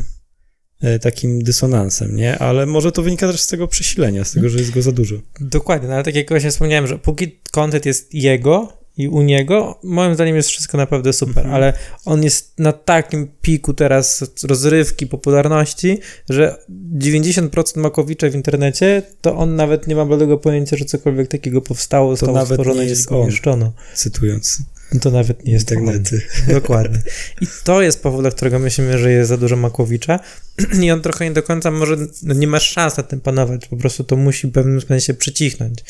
e, 0.82 1.00
takim 1.00 1.44
dysonansem, 1.44 2.16
nie? 2.16 2.38
Ale 2.40 2.66
może 2.66 2.92
to 2.92 3.02
wynika 3.02 3.32
też 3.32 3.42
z 3.42 3.48
tego 3.48 3.68
przesilenia, 3.68 4.26
z 4.26 4.32
tego, 4.32 4.50
że 4.50 4.60
jest 4.60 4.72
go 4.72 4.82
za 4.82 4.92
dużo. 4.92 5.16
Dokładnie, 5.40 5.88
no 5.88 5.96
ale 5.96 6.04
tak 6.04 6.16
jak 6.16 6.30
właśnie 6.30 6.52
wspomniałem, 6.52 6.88
że 6.88 7.00
póki 7.00 7.40
content 7.52 7.86
jest 7.86 8.14
jego 8.14 8.77
i 8.98 9.08
u 9.08 9.22
niego, 9.22 9.80
moim 9.84 10.16
zdaniem 10.16 10.36
jest 10.36 10.50
wszystko 10.50 10.78
naprawdę 10.78 11.14
super, 11.14 11.38
Mhm. 11.38 11.56
ale 11.56 11.74
on 12.06 12.24
jest 12.24 12.60
na 12.60 12.74
takim 12.74 13.28
piku 13.42 13.74
teraz 13.74 14.24
rozrywki, 14.44 15.08
popularności, 15.08 16.00
że 16.30 16.58
90% 16.98 17.78
Makowicza 17.78 18.30
w 18.30 18.36
internecie, 18.36 19.02
to 19.22 19.36
on 19.36 19.56
nawet 19.56 19.88
nie 19.88 19.96
ma 19.96 20.06
bladego 20.06 20.38
pojęcia, 20.38 20.78
że 20.78 20.86
cokolwiek 20.86 21.28
takiego 21.28 21.62
powstało, 21.62 22.12
zostało 22.16 22.38
nawet 22.38 22.60
stworzone 22.60 22.86
i 22.86 22.90
jest 22.90 23.10
pomieszczono. 23.10 23.74
Cytując 23.96 24.58
To 25.02 25.12
nawet 25.12 25.46
nie 25.46 25.54
jest 25.54 25.72
internety. 25.72 26.22
On. 26.48 26.54
Dokładnie. 26.62 27.02
I 27.42 27.48
to 27.64 27.82
jest 27.82 28.04
powód, 28.04 28.22
dla 28.22 28.32
którego 28.32 28.60
myślimy, 28.60 28.98
że 28.98 29.12
jest 29.12 29.30
za 29.30 29.38
dużo 29.38 29.56
Makowicza 29.56 30.20
i 30.84 30.92
on 30.92 31.02
trochę 31.02 31.26
nie 31.26 31.32
do 31.32 31.44
końca 31.44 31.72
może, 31.72 31.98
no 32.24 32.34
nie 32.34 32.48
masz 32.48 32.70
szans 32.72 32.98
nad 32.98 33.10
tym 33.10 33.22
panować, 33.22 33.68
po 33.68 33.78
prostu 33.78 34.04
to 34.04 34.16
musi 34.16 34.48
w 34.48 34.52
pewnym 34.52 34.82
sensie 34.82 35.14
przycichnąć. 35.14 35.84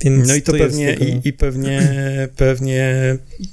Więc 0.00 0.28
No 0.28 0.34
i 0.34 0.42
to, 0.42 0.56
jest 0.56 0.68
pewnie, 0.68 0.84
jego- 0.84 1.04
i, 1.04 1.20
i 1.24 1.32
pewnie, 1.32 1.88
pewnie 2.36 2.94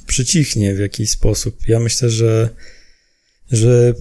przycichnie 0.08 0.76
w 0.76 0.80
jakiś 0.80 1.10
sposób. 1.10 1.58
Ja 1.68 1.80
myślę, 1.80 2.10
że, 2.10 2.50
że 3.52 3.94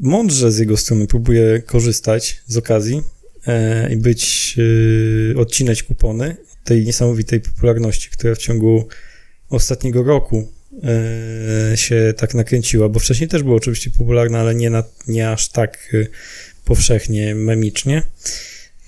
mądrze 0.00 0.52
z 0.52 0.58
jego 0.58 0.76
strony 0.76 1.06
próbuje 1.06 1.62
korzystać 1.66 2.42
z 2.46 2.56
okazji 2.56 3.02
e, 3.46 3.92
i 3.92 3.96
być, 3.96 4.54
e, 5.34 5.38
odcinać 5.38 5.82
kupony 5.82 6.36
tej 6.64 6.84
niesamowitej 6.84 7.40
popularności, 7.40 8.10
która 8.10 8.34
w 8.34 8.38
ciągu 8.38 8.88
ostatniego 9.50 10.02
roku 10.02 10.48
e, 11.72 11.76
się 11.76 12.14
tak 12.16 12.34
nakręciła, 12.34 12.88
bo 12.88 13.00
wcześniej 13.00 13.28
też 13.28 13.42
była 13.42 13.56
oczywiście 13.56 13.90
popularna, 13.90 14.40
ale 14.40 14.54
nie, 14.54 14.70
na, 14.70 14.84
nie 15.08 15.30
aż 15.30 15.48
tak 15.48 15.94
e, 15.94 16.06
powszechnie, 16.64 17.34
memicznie. 17.34 18.02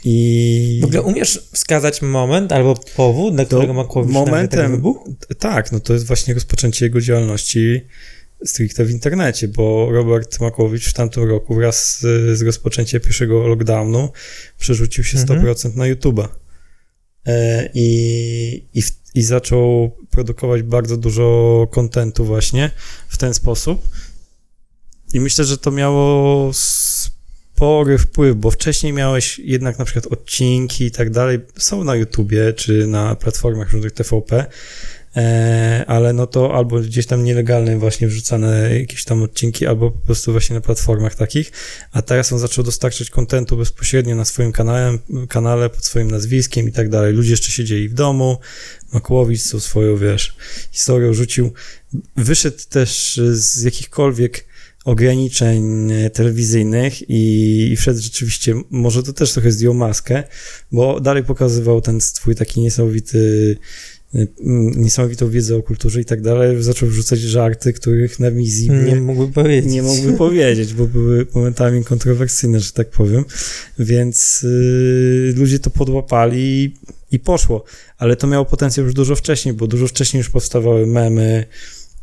I 0.08 0.78
W 0.82 0.84
ogóle 0.84 1.02
umiesz 1.02 1.40
wskazać 1.52 2.02
moment 2.02 2.52
albo 2.52 2.75
powód, 2.96 3.34
dla 3.34 3.44
którego 3.44 3.75
Makłowicz 3.75 4.12
momentem- 4.14 4.60
tak 4.60 4.70
wybuchł? 4.70 5.14
tak, 5.38 5.72
no 5.72 5.80
to 5.80 5.92
jest 5.92 6.06
właśnie 6.06 6.34
rozpoczęcie 6.34 6.84
jego 6.86 7.00
działalności 7.00 7.80
stricte 8.44 8.84
w 8.84 8.90
internecie, 8.90 9.48
bo 9.48 9.88
Robert 9.92 10.40
Makłowicz 10.40 10.88
w 10.88 10.92
tamtym 10.92 11.25
roku 11.28 11.54
wraz 11.54 11.98
z, 12.00 12.38
z 12.38 12.42
rozpoczęciem 12.42 13.00
pierwszego 13.00 13.46
lockdownu 13.48 14.08
przerzucił 14.58 15.04
się 15.04 15.18
Mhm. 15.18 15.40
100% 15.54 15.76
na 15.76 15.84
YouTube'a. 15.84 16.28
E, 17.26 17.68
I, 17.75 18.66
i, 18.75 18.82
I 19.14 19.22
zaczął 19.22 19.90
produkować 20.10 20.62
bardzo 20.62 20.96
dużo 20.96 21.68
kontentu 21.72 22.25
właśnie 22.25 22.70
w 23.08 23.18
ten 23.18 23.34
sposób. 23.34 23.88
I 25.12 25.20
myślę, 25.20 25.44
że 25.44 25.58
to 25.58 25.70
miało 25.70 26.50
spory 27.56 27.98
wpływ, 27.98 28.36
bo 28.36 28.50
wcześniej 28.50 28.92
miałeś 28.92 29.38
jednak 29.38 29.78
na 29.78 29.84
przykład 29.84 30.06
odcinki 30.06 30.84
i 30.84 30.90
tak 30.90 31.10
dalej, 31.10 31.38
są 31.58 31.84
na 31.84 31.94
YouTubie 31.94 32.52
czy 32.52 32.86
na 32.86 33.14
platformach 33.14 33.72
różnych 33.72 33.92
TVP, 33.92 34.46
e, 35.16 35.84
ale 35.86 36.12
no 36.12 36.26
to 36.26 36.54
albo 36.54 36.80
gdzieś 36.80 37.06
tam 37.06 37.25
nielegalnie 37.25 37.76
właśnie 37.76 38.08
wrzucane 38.08 38.78
jakieś 38.78 39.04
tam 39.04 39.22
odcinki, 39.22 39.66
albo 39.66 39.90
po 39.90 40.06
prostu 40.06 40.32
właśnie 40.32 40.54
na 40.54 40.60
platformach 40.60 41.14
takich, 41.14 41.52
a 41.92 42.02
teraz 42.02 42.32
on 42.32 42.38
zaczął 42.38 42.64
dostarczać 42.64 43.10
kontentu 43.10 43.56
bezpośrednio 43.56 44.16
na 44.16 44.25
swoim 44.25 44.52
kanale, 44.52 44.98
kanale 45.28 45.70
pod 45.70 45.84
swoim 45.84 46.10
nazwiskiem 46.10 46.68
i 46.68 46.72
tak 46.72 46.88
dalej. 46.88 47.12
Ludzie 47.12 47.30
jeszcze 47.30 47.50
siedzieli 47.50 47.88
w 47.88 47.94
domu, 47.94 48.38
Makłowicz 48.92 49.50
tą 49.50 49.60
swoją, 49.60 49.96
wiesz, 49.96 50.36
historią 50.72 51.14
rzucił. 51.14 51.52
Wyszedł 52.16 52.58
też 52.70 53.20
z 53.30 53.62
jakichkolwiek 53.62 54.44
ograniczeń 54.87 55.93
e, 55.93 56.11
telewizyjnych 56.11 57.11
i, 57.11 57.69
i 57.73 57.76
wszedł 57.76 58.00
rzeczywiście, 58.00 58.55
może 58.71 59.02
to 59.02 59.12
też 59.12 59.33
trochę 59.33 59.52
zdjął 59.52 59.75
maskę, 59.75 60.23
bo 60.73 61.00
dalej 61.00 61.25
pokazywał 61.25 61.81
ten 61.81 62.00
swój 62.00 62.35
taki 62.35 62.61
niesamowity 62.61 63.57
e, 64.14 64.26
niesamowitą 64.76 65.31
wiedzę 65.31 65.57
o 65.57 65.62
kulturze 65.62 66.00
i 66.00 66.05
tak 66.05 66.23
dalej, 66.23 66.62
zaczął 66.62 66.88
wrzucać 66.88 67.21
żarty, 67.21 67.73
których 67.73 68.21
na 68.21 68.31
wizji 68.31 68.71
Nie, 68.71 68.83
nie, 68.83 68.97
mógłby 68.97 69.33
powiedzieć. 69.33 69.73
nie 69.73 69.83
mógłby 69.83 70.12
powiedzieć, 70.12 70.75
bo 70.75 70.87
były 70.87 71.26
momentami 71.35 71.85
kontrowersyjne, 71.85 72.61
że 72.61 72.73
tak 72.73 72.90
powiem. 72.90 73.25
Więc 73.78 74.45
y, 74.45 75.35
ludzie 75.37 75.59
to 75.59 75.71
podłapali 75.71 76.64
i, 76.64 76.75
i 77.12 77.19
poszło. 77.19 77.64
Ale 77.99 78.16
to 78.16 78.26
miało 78.26 78.45
potencjał 78.45 78.87
już 78.87 78.95
dużo 78.95 79.16
wcześniej, 79.16 79.55
bo 79.55 79.66
dużo 79.66 79.87
wcześniej 79.87 80.19
już 80.19 80.31
powstawały 80.31 80.87
memy, 80.87 81.47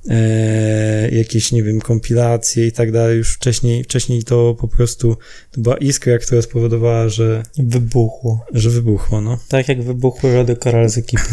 e, 0.10 1.10
jakieś, 1.12 1.52
nie 1.52 1.64
wiem, 1.64 1.82
kompilacje 1.82 2.68
i 2.68 2.72
tak 2.72 2.92
dalej. 2.92 3.18
Już 3.18 3.34
wcześniej, 3.34 3.84
wcześniej 3.84 4.24
to 4.24 4.56
po 4.60 4.68
prostu 4.68 5.18
to 5.52 5.62
była 5.62 5.78
iskra, 5.78 6.18
która 6.18 6.42
spowodowała, 6.42 7.10
że, 7.10 7.44
Wybuchło. 7.58 8.46
że 8.54 8.70
wybuchło, 8.70 9.22
no. 9.22 9.40
Tak 9.48 9.68
jak 9.68 9.84
wybuchły 9.84 10.34
lody 10.34 10.56
koral 10.56 10.90
z 10.90 10.98
ekipą. 10.98 11.24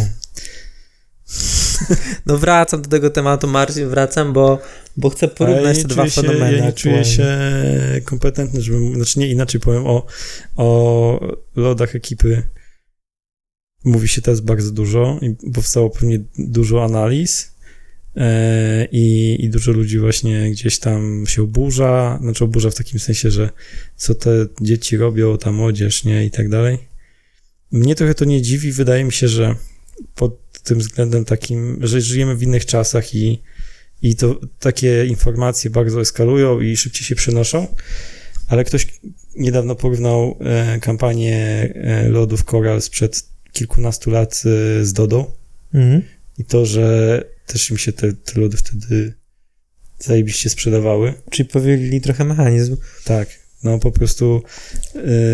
No 2.27 2.39
wracam 2.39 2.83
do 2.83 2.89
tego 2.89 3.11
tematu, 3.11 3.47
Marcin, 3.47 3.89
wracam, 3.89 4.33
bo, 4.33 4.59
bo 4.97 5.11
chcę 5.11 5.29
porównać 5.29 5.83
te 5.83 5.89
dwa 5.89 6.09
się, 6.09 6.23
fenomeny 6.23 6.57
Ja 6.57 6.65
nie 6.65 6.73
czuję 6.73 7.05
się 7.05 7.29
kompetentny, 8.05 8.61
żeby, 8.61 8.95
znaczy 8.95 9.19
nie, 9.19 9.31
inaczej 9.31 9.61
powiem, 9.61 9.87
o, 9.87 10.07
o 10.57 11.21
lodach 11.57 11.95
ekipy 11.95 12.43
mówi 13.85 14.09
się 14.09 14.23
teraz 14.23 14.41
bardzo 14.41 14.71
dużo 14.71 15.19
i 15.23 15.51
powstało 15.53 15.91
pewnie 15.91 16.19
dużo 16.39 16.85
analiz 16.85 17.55
i, 18.93 19.37
i 19.41 19.51
dużo 19.51 19.73
ludzi 19.73 19.99
właśnie 19.99 20.51
gdzieś 20.51 20.79
tam 20.79 21.25
się 21.29 21.43
oburza, 21.43 22.19
znaczy 22.23 22.45
oburza 22.45 22.71
w 22.71 22.75
takim 22.75 23.01
sensie, 23.01 23.31
że 23.31 23.51
co 23.97 24.15
te 24.15 24.47
dzieci 24.61 24.97
robią, 24.97 25.39
ta 25.39 25.53
młodzież, 25.53 26.05
nie, 26.05 26.25
i 26.25 26.31
tak 26.31 26.49
dalej. 26.49 26.79
Mnie 27.73 27.95
trochę 27.95 28.15
to 28.15 28.25
nie 28.25 28.43
dziwi, 28.43 28.73
wydaje 28.73 29.05
mi 29.05 29.13
się, 29.13 29.29
że 29.29 29.55
pod 30.15 30.63
tym 30.63 30.79
względem 30.79 31.25
takim, 31.25 31.79
że 31.81 32.01
żyjemy 32.01 32.37
w 32.37 32.43
innych 32.43 32.67
czasach 32.67 33.15
i 33.15 33.43
i 34.03 34.17
to 34.17 34.41
takie 34.59 35.07
informacje 35.07 35.71
bardzo 35.71 36.01
eskalują 36.01 36.61
i 36.61 36.77
szybciej 36.77 37.07
się 37.07 37.15
przenoszą, 37.15 37.67
ale 38.49 38.65
ktoś 38.65 38.87
niedawno 39.37 39.75
porównał 39.75 40.39
e, 40.41 40.79
kampanię 40.81 41.37
e, 41.75 42.09
lodów 42.09 42.45
Coral 42.45 42.83
sprzed 42.83 43.25
kilkunastu 43.53 44.11
lat 44.11 44.43
e, 44.47 44.85
z 44.85 44.93
Dodą 44.93 45.31
Mhm. 45.75 46.03
i 46.39 46.45
to, 46.45 46.67
że 46.67 47.25
też 47.53 47.71
im 47.71 47.79
się 47.79 47.93
te, 47.93 48.13
te 48.13 48.41
lody 48.41 48.57
wtedy 48.57 49.15
zajebiście 49.99 50.51
sprzedawały. 50.51 51.15
Czyli 51.31 51.49
powielili 51.49 52.01
trochę 52.01 52.25
mechanizm. 52.25 52.77
Tak, 53.05 53.29
no 53.65 53.79
po 53.79 53.93
prostu 53.93 54.43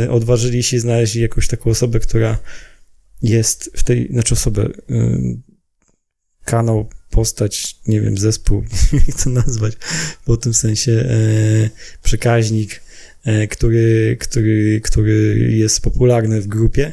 e, 0.05 0.11
odważyli 0.11 0.63
się 0.63 0.77
i 0.77 0.81
znaleźli 0.81 1.23
jakąś 1.23 1.49
taką 1.49 1.71
osobę, 1.71 2.01
która 2.01 2.39
jest 3.23 3.71
w 3.75 3.83
tej, 3.83 4.09
znaczy 4.13 4.35
osobę, 4.35 4.69
e, 4.91 5.21
kanał, 6.45 6.89
postać, 7.11 7.77
nie 7.87 8.01
wiem, 8.01 8.19
zespół, 8.19 8.63
nie 8.63 8.69
wiem 8.93 9.03
jak 9.09 9.23
to 9.23 9.31
nazwać, 9.31 9.75
bo 10.27 10.35
w 10.35 10.41
tym 10.41 10.55
sensie 10.55 10.93
e, 10.93 11.71
przekaźnik, 12.03 12.83
e, 13.25 13.49
który, 13.49 14.17
który, 14.21 14.81
który 14.81 15.51
jest 15.51 15.81
popularny 15.81 16.41
w 16.41 16.47
grupie. 16.47 16.93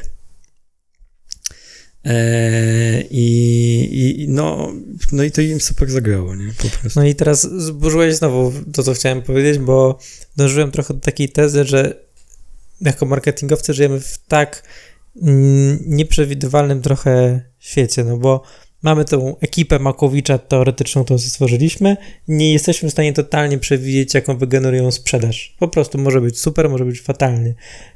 E, 2.04 3.02
i, 3.10 4.22
i 4.22 4.28
no, 4.28 4.74
no 5.14 5.22
i 5.22 5.30
to 5.30 5.40
im 5.40 5.60
super 5.60 5.90
zagrało, 5.90 6.34
nie? 6.34 6.52
Po 6.62 6.68
prostu. 6.68 7.00
No 7.00 7.06
i 7.06 7.14
teraz 7.14 7.42
zburzyłeś 7.42 8.14
znowu 8.14 8.52
to, 8.72 8.82
co 8.82 8.94
chciałem 8.94 9.22
powiedzieć, 9.22 9.58
bo 9.58 9.98
dążyłem 10.36 10.70
trochę 10.70 10.94
do 10.94 11.00
takiej 11.00 11.28
tezy, 11.28 11.64
że 11.64 12.04
jako 12.80 13.06
marketingowcy 13.06 13.74
żyjemy 13.74 14.00
w 14.00 14.18
tak 14.28 14.62
mm, 15.22 15.78
nieprzewidywalnym 15.86 16.82
trochę 16.82 17.40
świecie, 17.58 18.04
no 18.04 18.16
bo 18.16 18.42
mamy 18.84 19.04
tą 19.04 19.38
ekipę 19.40 19.78
Makowicza 19.78 20.38
teoretyczną, 20.38 21.04
którą 21.04 21.18
stworzyliśmy, 21.18 21.96
nie 22.28 22.52
jesteśmy 22.52 22.88
w 22.88 22.92
stanie 22.92 23.12
totalnie 23.12 23.58
przewidzieć, 23.58 24.14
jaką 24.14 24.38
wygenerują 24.38 24.90
sprzedaż. 24.90 25.56
Po 25.58 25.68
prostu 25.68 25.98
może 25.98 26.20
być 26.20 26.38
super, 26.38 26.70
może 26.70 26.84
być 26.84 27.00
fatalnie. 27.00 27.54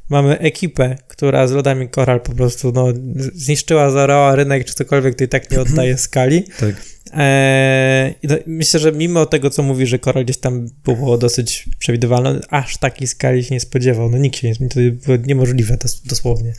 Mamy 0.08 0.38
ekipę, 0.38 0.96
która 1.08 1.46
z 1.46 1.52
lodami 1.52 1.88
Koral 1.88 2.20
po 2.20 2.32
prostu 2.32 2.72
no, 2.72 2.86
zniszczyła, 3.34 3.90
zarała 3.90 4.34
rynek, 4.34 4.64
czy 4.64 4.74
cokolwiek, 4.74 5.14
to 5.14 5.24
i 5.24 5.28
tak 5.28 5.50
nie 5.50 5.60
oddaje 5.66 5.98
skali. 5.98 6.44
Tak. 6.60 6.74
Eee, 7.14 8.14
myślę, 8.46 8.80
że 8.80 8.92
mimo 8.92 9.26
tego, 9.26 9.50
co 9.50 9.62
mówi, 9.62 9.86
że 9.86 9.98
Koral 9.98 10.24
gdzieś 10.24 10.38
tam 10.38 10.68
było 10.84 11.18
dosyć 11.18 11.68
przewidywalne, 11.78 12.40
aż 12.48 12.76
takiej 12.78 13.08
skali 13.08 13.44
się 13.44 13.54
nie 13.54 13.60
spodziewał. 13.60 14.10
No 14.10 14.18
nikt 14.18 14.36
się 14.36 14.48
nie, 14.60 14.68
to 14.68 14.80
było 15.06 15.16
niemożliwe 15.26 15.76
dos, 15.76 16.02
dosłownie. 16.02 16.52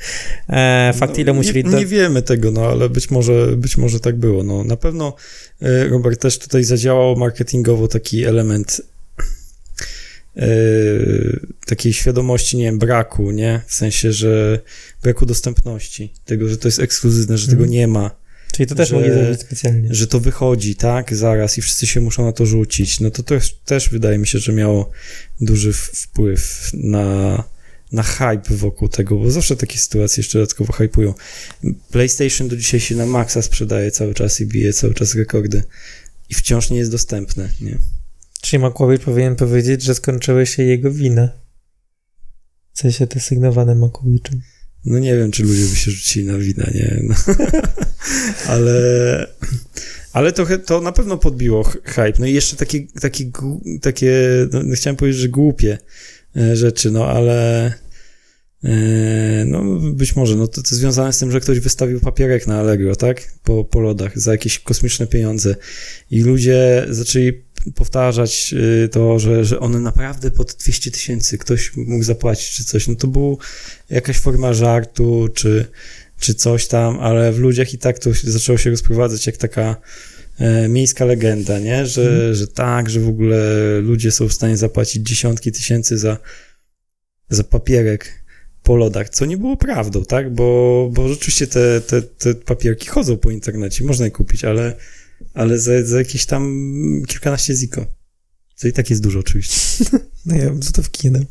Eee, 0.49 0.93
fakt, 0.93 1.13
No, 1.13 1.19
ile 1.21 1.33
musieli... 1.33 1.63
Nie, 1.63 1.71
do- 1.71 1.79
nie 1.79 1.85
wiemy 1.85 2.21
tego, 2.21 2.51
no 2.51 2.65
ale 2.65 2.89
być 2.89 3.11
może, 3.11 3.57
być 3.57 3.77
może 3.77 3.99
tak 3.99 4.15
było. 4.15 4.43
No, 4.43 4.63
na 4.63 4.77
pewno 4.77 5.15
e, 5.61 5.87
Robert 5.87 6.21
też 6.21 6.39
tutaj 6.39 6.63
zadziałał 6.63 7.15
marketingowo 7.15 7.87
taki 7.87 8.25
element 8.25 8.81
e, 10.37 10.47
takiej 11.65 11.93
świadomości, 11.93 12.57
nie 12.57 12.63
wiem, 12.63 12.79
braku, 12.79 13.31
nie? 13.31 13.61
W 13.67 13.73
sensie, 13.73 14.11
że 14.13 14.59
braku 15.03 15.25
dostępności, 15.25 16.13
tego, 16.25 16.47
że 16.49 16.57
to 16.57 16.67
jest 16.67 16.79
ekskluzywne, 16.79 17.37
że 17.37 17.45
tego 17.47 17.63
Mhm. 17.63 17.71
nie 17.71 17.87
ma, 17.87 18.11
Czyli 18.53 18.67
to 18.67 18.75
też 18.75 18.89
że- 18.89 18.95
mogli 18.95 19.11
zrobić 19.11 19.41
specjalnie. 19.41 19.89
że 19.91 20.07
to 20.07 20.19
wychodzi, 20.19 20.75
tak, 20.75 21.15
zaraz 21.15 21.57
i 21.57 21.61
wszyscy 21.61 21.87
się 21.87 22.01
muszą 22.01 22.25
na 22.25 22.31
to 22.31 22.45
rzucić. 22.45 22.99
No 22.99 23.11
to 23.11 23.23
też, 23.23 23.53
też 23.65 23.89
wydaje 23.89 24.17
mi 24.17 24.27
się, 24.27 24.39
że 24.39 24.53
miało 24.53 24.91
duży 25.41 25.73
wpływ 25.73 26.69
na, 26.73 27.43
na 27.91 28.03
hype 28.03 28.41
wokół 28.55 28.89
tego, 28.89 29.15
bo 29.17 29.31
zawsze 29.31 29.55
takie 29.55 29.77
sytuacje 29.77 30.21
jeszcze 30.21 30.39
dodatkowo 30.39 30.73
hypują. 30.73 31.13
PlayStation 31.91 32.47
do 32.47 32.57
dzisiaj 32.57 32.79
się 32.79 32.95
na 32.95 33.05
maksa 33.05 33.41
sprzedaje 33.41 33.91
cały 33.91 34.13
czas 34.13 34.41
i 34.41 34.45
bije 34.45 34.73
cały 34.73 34.93
czas 34.93 35.15
rekordy 35.15 35.63
i 36.29 36.33
wciąż 36.33 36.69
nie 36.69 36.77
jest 36.77 36.91
dostępne, 36.91 37.49
nie? 37.61 37.77
Czyli 38.41 38.61
Makłowicz 38.63 39.01
powinien 39.01 39.35
powiedzieć, 39.35 39.83
że 39.83 39.95
skończyły 39.95 40.45
się 40.45 40.63
jego 40.63 40.91
winy. 40.91 41.29
W 42.73 42.79
sensie 42.79 43.07
te 43.07 43.19
sygnowane 43.19 43.75
Makłowiczem. 43.75 44.41
No 44.85 44.99
nie 44.99 45.17
wiem, 45.17 45.31
czy 45.31 45.43
ludzie 45.43 45.65
by 45.65 45.75
się 45.75 45.91
rzucili 45.91 46.25
na 46.25 46.37
wina, 46.37 46.69
nie? 46.73 46.99
No. 47.03 47.15
ale 48.53 49.27
ale 50.13 50.31
trochę 50.31 50.59
to 50.59 50.81
na 50.81 50.91
pewno 50.91 51.17
podbiło 51.17 51.63
hype. 51.63 52.13
No 52.19 52.25
i 52.25 52.33
jeszcze 52.33 52.55
takie, 52.55 52.87
takie, 53.01 53.31
takie 53.81 54.11
no, 54.53 54.63
no 54.63 54.75
chciałem 54.75 54.95
powiedzieć, 54.95 55.21
że 55.21 55.29
głupie 55.29 55.77
e, 56.37 56.55
rzeczy, 56.55 56.91
no 56.91 57.05
ale 57.05 57.65
e, 58.63 59.45
no 59.45 59.63
być 59.79 60.15
może, 60.15 60.35
no 60.35 60.47
to, 60.47 60.61
to 60.61 60.75
związane 60.75 61.13
z 61.13 61.19
tym, 61.19 61.31
że 61.31 61.39
ktoś 61.39 61.59
wystawił 61.59 61.99
papierek 61.99 62.47
na 62.47 62.59
Allegro, 62.59 62.95
tak? 62.95 63.33
Po, 63.43 63.63
po 63.63 63.79
lodach 63.79 64.19
za 64.19 64.31
jakieś 64.31 64.59
kosmiczne 64.59 65.07
pieniądze 65.07 65.55
i 66.11 66.21
ludzie 66.21 66.85
zaczęli 66.89 67.33
powtarzać 67.75 68.53
y, 68.85 68.89
to, 68.89 69.19
że, 69.19 69.45
że 69.45 69.59
one 69.59 69.79
naprawdę 69.79 70.31
pod 70.31 70.53
200 70.53 70.91
tysięcy 70.91 71.37
ktoś 71.37 71.75
mógł 71.75 72.03
zapłacić 72.03 72.49
czy 72.49 72.63
coś, 72.63 72.87
no 72.87 72.95
to 72.95 73.07
był 73.07 73.37
jakaś 73.89 74.17
forma 74.17 74.53
żartu, 74.53 75.27
czy, 75.33 75.65
czy 76.19 76.33
coś 76.33 76.67
tam, 76.67 76.99
ale 76.99 77.31
w 77.31 77.39
ludziach 77.39 77.73
i 77.73 77.77
tak 77.77 77.99
to 77.99 78.09
zaczęło 78.23 78.57
się 78.57 78.69
rozprowadzać 78.69 79.27
jak 79.27 79.37
taka 79.37 79.75
e, 80.39 80.67
miejska 80.69 81.05
legenda, 81.05 81.59
nie? 81.59 81.85
Że, 81.85 82.01
Mhm. 82.01 82.35
że 82.35 82.47
tak, 82.47 82.89
że 82.89 82.99
w 82.99 83.07
ogóle 83.07 83.37
ludzie 83.81 84.11
są 84.11 84.27
w 84.27 84.33
stanie 84.33 84.57
zapłacić 84.57 85.07
dziesiątki 85.07 85.51
tysięcy 85.51 85.97
za, 85.97 86.17
za 87.29 87.43
papierek 87.43 88.23
po 88.63 88.75
lodach, 88.75 89.09
co 89.09 89.25
nie 89.25 89.37
było 89.37 89.57
prawdą, 89.57 90.05
tak? 90.05 90.33
Bo, 90.33 90.89
bo 90.93 91.09
rzeczywiście 91.09 91.47
te, 91.47 91.81
te, 91.81 92.01
te 92.01 92.35
papierki 92.35 92.87
chodzą 92.87 93.17
po 93.17 93.31
internecie, 93.31 93.83
można 93.83 94.05
je 94.05 94.11
kupić, 94.11 94.45
ale, 94.45 94.75
ale 95.33 95.59
za, 95.59 95.83
za 95.85 95.97
jakieś 95.97 96.25
tam 96.25 96.43
kilkanaście 97.07 97.53
ziko. 97.53 97.85
Co 98.55 98.67
i 98.67 98.73
tak 98.73 98.89
jest 98.89 99.03
dużo 99.03 99.19
oczywiście. 99.19 99.85
No 100.25 100.35
ja 100.35 100.49
bym 100.49 100.59
to 100.59 100.83
wkinął. 100.83 101.25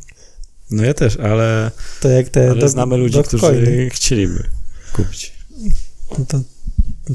No 0.71 0.83
ja 0.83 0.93
też, 0.93 1.17
ale, 1.17 1.71
To 2.01 2.09
jak 2.09 2.29
te... 2.29 2.51
ale 2.51 2.61
dog- 2.61 2.69
znamy 2.69 2.97
ludzi, 2.97 3.19
którzy 3.23 3.89
chcieliby 3.93 4.43
kupić. 4.93 5.33
No 6.17 6.25
to, 6.25 6.41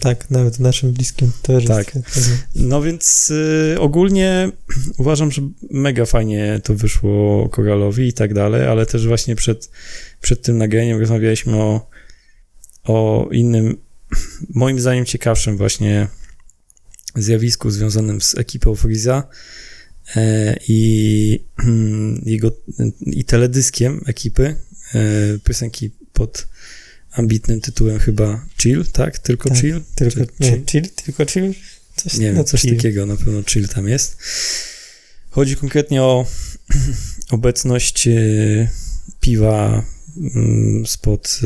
tak, 0.00 0.31
nawet 0.31 0.61
naszym 0.61 0.93
bliskim 0.93 1.33
towarzystwie. 1.43 2.03
Tak. 2.03 2.12
No 2.55 2.83
więc 2.83 3.31
y, 3.31 3.76
ogólnie 3.81 4.50
uważam, 4.99 5.33
że 5.33 5.43
mega 5.71 6.07
fajnie 6.07 6.61
to 6.64 6.75
wyszło 6.75 7.49
Koralowi 7.49 8.09
i 8.09 8.12
tak 8.12 8.35
dalej, 8.35 8.67
ale 8.67 8.87
też 8.87 9.07
właśnie 9.07 9.37
przed, 9.37 9.71
przed 10.21 10.43
tym 10.43 10.59
nagraniem 10.59 11.00
rozmawialiśmy 11.00 11.57
o, 11.57 11.91
o 12.85 13.29
innym, 13.33 13.76
moim 14.55 14.81
zdaniem 14.81 15.05
ciekawszym 15.05 15.57
właśnie 15.57 16.09
zjawisku 17.14 17.71
związanym 17.71 18.21
z 18.21 18.38
ekipą 18.38 18.75
Freeza 18.75 19.28
e, 20.16 20.56
i 20.68 21.44
jego 22.26 22.52
i 23.06 23.25
teledyskiem 23.25 24.00
ekipy 24.06 24.56
e, 24.94 25.38
piosenki 25.44 25.90
pod 26.12 26.47
ambitnym 27.12 27.61
tytułem 27.61 27.99
chyba 27.99 28.47
Chill, 28.59 28.85
tak? 28.92 29.18
Tylko 29.18 29.49
Tak, 29.49 29.59
Chill? 29.59 29.80
Tylko, 29.94 30.21
Czy- 30.21 30.26
nie, 30.40 30.62
chill? 30.66 30.88
Tylko 31.04 31.26
chill? 31.26 31.54
Coś, 31.97 32.18
nie 32.18 32.28
no, 32.28 32.37
wiem, 32.37 32.44
coś 32.44 32.61
chill. 32.61 32.76
takiego, 32.76 33.06
na 33.06 33.16
pewno 33.16 33.42
chill 33.42 33.68
tam 33.68 33.88
jest. 33.88 34.18
Chodzi 35.30 35.56
konkretnie 35.56 36.02
o 36.02 36.26
obecność 37.30 38.09
e, 38.09 38.12
piwa 39.21 39.85
mm, 40.35 40.87
spod 40.87 41.40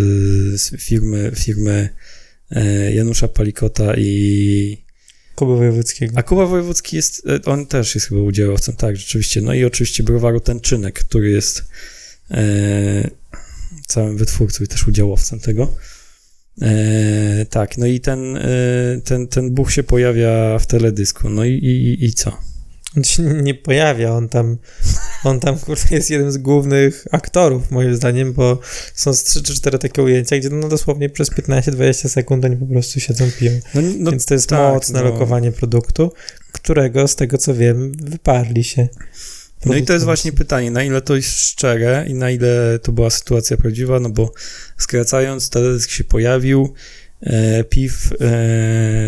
firmy, 0.79 1.33
firmy 1.35 1.89
Janusza 2.95 3.29
Palikota 3.29 3.95
i 3.97 4.88
Kuby 5.39 5.57
Wojewódzkiego. 5.57 6.19
a 6.19 6.23
Kuba 6.23 6.47
Wojewódzki 6.47 6.97
jest, 6.97 7.27
e, 7.27 7.45
on 7.45 7.67
też 7.67 7.95
jest 7.95 8.07
chyba 8.07 8.21
udziałowcem, 8.21 8.77
tak, 8.77 8.97
rzeczywiście. 8.97 9.41
No 9.41 9.55
i 9.55 9.65
oczywiście 9.65 10.03
browaru 10.03 10.41
Tenczynek, 10.41 10.99
który 10.99 11.31
jest 11.31 11.65
e, 12.31 13.11
całym 13.87 14.17
wytwórcą 14.17 14.65
i 14.65 14.69
też 14.69 14.89
udziałowcem 14.89 15.41
tego. 15.41 15.75
E, 16.63 17.47
tak, 17.51 17.79
no 17.79 17.87
i 17.87 18.01
ten, 18.01 18.37
e, 18.37 18.43
ten, 19.05 19.29
ten 19.29 19.51
buch 19.51 19.73
się 19.73 19.83
pojawia 19.83 20.59
w 20.59 20.67
teledysku. 20.67 21.31
No 21.31 21.45
i, 21.45 21.53
i, 21.53 22.05
i 22.05 22.13
co? 22.13 22.39
On 22.97 23.05
się 23.05 23.23
nie 23.23 23.55
pojawia, 23.55 24.13
on 24.13 24.29
tam, 24.29 24.57
on 25.25 25.41
tam 25.41 25.59
kurde, 25.59 25.83
jest 25.91 26.11
jednym 26.11 26.33
z 26.33 26.39
głównych 26.39 27.05
aktorów, 27.13 27.71
moim 27.71 27.97
zdaniem, 27.97 28.33
bo 28.33 28.59
są 28.95 29.15
z 29.15 29.25
3 29.25 29.43
czy 29.43 29.55
4 29.55 29.79
takie 29.79 30.03
ujęcia, 30.03 30.39
gdzie 30.39 30.51
no 30.51 30.69
dosłownie 30.69 31.11
przez 31.11 31.31
15-20 31.31 32.09
sekund 32.09 32.45
oni 32.45 32.57
po 32.57 32.67
prostu 32.67 33.01
siedzą 33.01 33.31
piją. 33.39 33.53
No, 33.75 33.81
no, 33.99 34.11
Więc 34.11 34.27
to 34.27 34.35
jest 34.35 34.49
tak, 34.49 34.75
mocne 34.75 34.99
no. 34.99 35.05
lokowanie 35.05 35.53
produktu, 35.53 36.13
którego, 36.53 37.09
z 37.09 37.17
tego 37.17 37.39
co 37.39 37.55
wiem, 37.55 37.93
wyparli 37.93 38.65
się. 38.65 38.89
No 39.67 39.75
i 39.75 39.83
to 39.83 39.93
jest 39.93 40.05
właśnie 40.05 40.33
pytanie, 40.33 40.71
na 40.71 40.85
ile 40.85 41.01
to 41.01 41.17
jest 41.17 41.29
szczere 41.29 42.05
i 42.09 42.15
na 42.15 42.31
ile 42.31 42.79
to 42.83 42.93
była 42.93 43.11
sytuacja 43.11 43.57
prawdziwa, 43.57 44.01
no 44.01 44.11
bo 44.11 44.33
skracając, 44.79 45.51
teledysk 45.51 45.91
się 45.91 46.05
pojawił, 46.05 46.75
piw 47.69 48.13
e, 48.13 48.17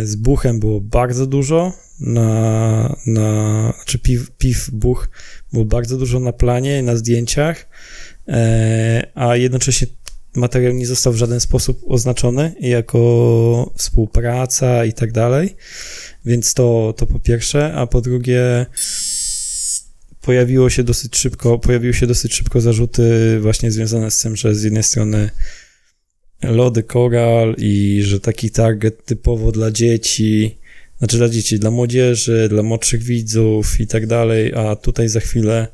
z 0.05 0.17
buchem 0.17 0.61
było 0.61 0.81
bardzo 0.81 1.27
dużo, 1.27 1.73
na, 2.01 2.97
na 3.07 3.73
czy 3.87 3.99
piw, 3.99 4.31
piw, 4.31 4.71
buch 4.71 5.09
było 5.53 5.65
bardzo 5.65 5.97
dużo 5.97 6.21
na 6.21 6.33
planie, 6.33 6.83
na 6.83 6.97
zdjęciach, 6.97 7.69
e, 8.29 9.07
a 9.15 9.37
jednocześnie 9.37 9.87
materiał 10.35 10.73
nie 10.73 10.87
został 10.87 11.13
w 11.13 11.17
żaden 11.17 11.41
sposób 11.41 11.81
oznaczony 11.87 12.55
jako 12.61 13.73
współpraca 13.77 14.85
i 14.85 14.93
tak 14.93 15.13
dalej, 15.13 15.57
więc 16.25 16.55
to, 16.55 16.95
to 16.97 17.07
po 17.07 17.19
pierwsze, 17.19 17.75
a 17.75 17.87
po 17.87 18.01
drugie 18.01 18.67
pojawiło 20.21 20.71
się 20.71 20.83
dosyć 20.83 21.17
szybko, 21.17 21.59
pojawiły 21.59 21.95
się 21.95 22.07
dosyć 22.07 22.35
szybko 22.35 22.61
zarzuty 22.61 23.39
właśnie 23.41 23.71
związane 23.71 24.11
z 24.11 24.19
tym, 24.21 24.37
że 24.37 24.55
z 24.55 24.63
jednej 24.63 24.83
strony 24.83 25.31
lody 26.43 26.83
koral 26.83 27.55
i 27.59 28.03
że 28.05 28.21
taki 28.21 28.51
target 28.51 29.05
typowo 29.05 29.53
dla 29.53 29.71
dzieci, 29.71 30.59
znaczy 30.99 31.17
dla 31.17 31.29
dzieci, 31.29 31.59
dla 31.59 31.71
młodzieży, 31.71 32.47
dla 32.51 32.63
młodszych 32.63 33.03
widzów 33.03 33.81
i 33.81 33.87
tak 33.87 34.07
dalej, 34.07 34.55
a 34.55 34.77
tutaj 34.77 35.09
za 35.09 35.21
chwilę 35.21 35.67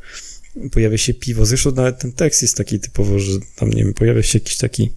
pojawia 0.73 0.99
się 0.99 1.15
piwo. 1.15 1.47
Zresztą 1.47 1.71
nawet 1.73 1.99
ten 1.99 2.13
tekst 2.13 2.43
jest 2.43 2.57
taki 2.57 2.81
typowo, 2.81 3.19
że 3.19 3.33
tam, 3.57 3.71
nie 3.71 3.85
wiem, 3.85 3.95
pojawia 3.95 4.23
się 4.23 4.39
jakiś 4.39 4.57
taki 4.57 4.91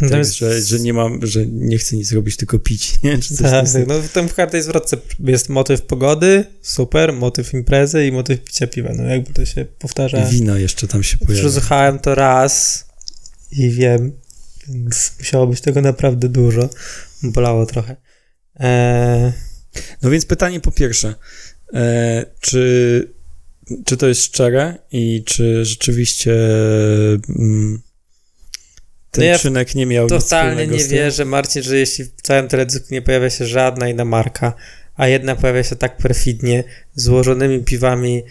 No 0.00 0.16
jest- 0.18 0.36
że, 0.36 0.62
że 0.62 0.80
nie 0.80 0.92
mam, 0.92 1.26
że 1.26 1.46
nie 1.46 1.78
chcę 1.78 1.96
nic 1.96 2.12
robić, 2.12 2.36
tylko 2.36 2.58
pić, 2.58 2.94
nie? 3.02 3.18
Czy 3.18 3.34
coś 3.36 3.50
Tak, 3.50 3.68
stylu. 3.68 3.86
no 3.88 4.02
w 4.02 4.08
tym 4.08 4.28
w 4.28 4.34
każdej 4.34 4.62
zwrotce 4.62 4.96
jest 5.26 5.48
motyw 5.48 5.82
pogody, 5.82 6.44
super, 6.62 7.12
motyw 7.12 7.54
imprezy 7.54 8.06
i 8.06 8.12
motyw 8.12 8.40
picia 8.44 8.66
piwa. 8.66 8.92
No 8.96 9.02
jakby 9.04 9.32
to 9.32 9.44
się 9.46 9.64
powtarza. 9.78 10.28
I 10.28 10.30
wino 10.32 10.56
jeszcze 10.58 10.88
tam 10.88 11.02
się 11.02 11.18
pojawia. 11.18 11.40
Przesłuchałem 11.48 11.98
to 11.98 12.14
raz 12.14 12.84
i 13.52 13.70
wiem, 13.70 14.12
więc 14.68 15.12
musiało 15.18 15.46
być 15.46 15.60
tego 15.60 15.80
naprawdę 15.80 16.28
dużo. 16.28 16.68
Bolało 17.22 17.66
trochę. 17.66 17.96
Eee, 18.56 19.32
No 20.02 20.10
więc 20.10 20.26
pytanie 20.26 20.60
po 20.60 20.72
pierwsze, 20.72 21.14
e, 21.74 22.26
czy, 22.40 23.08
czy 23.84 23.96
to 23.96 24.08
jest 24.08 24.22
szczere 24.22 24.78
i 24.90 25.22
czy 25.26 25.64
rzeczywiście 25.64 26.32
mm, 27.28 27.82
ten 29.10 29.24
No 29.24 29.30
ja 29.30 29.38
czynek 29.38 29.74
nie 29.74 29.86
miał 29.86 30.08
totalnie 30.08 30.66
nie 30.66 30.84
wierzę, 30.84 31.24
Marcin, 31.24 31.62
że 31.62 31.76
jeśli 31.76 32.04
w 32.04 32.22
całym 32.22 32.48
teledysku 32.48 32.86
nie 32.90 33.02
pojawia 33.02 33.30
się 33.30 33.46
żadna 33.46 33.88
inna 33.88 34.04
marka, 34.04 34.54
a 34.96 35.08
jedna 35.08 35.36
pojawia 35.36 35.62
się 35.62 35.76
tak 35.76 35.96
perfidnie, 35.96 36.64
złożonymi 36.94 37.64
piwami 37.64 38.22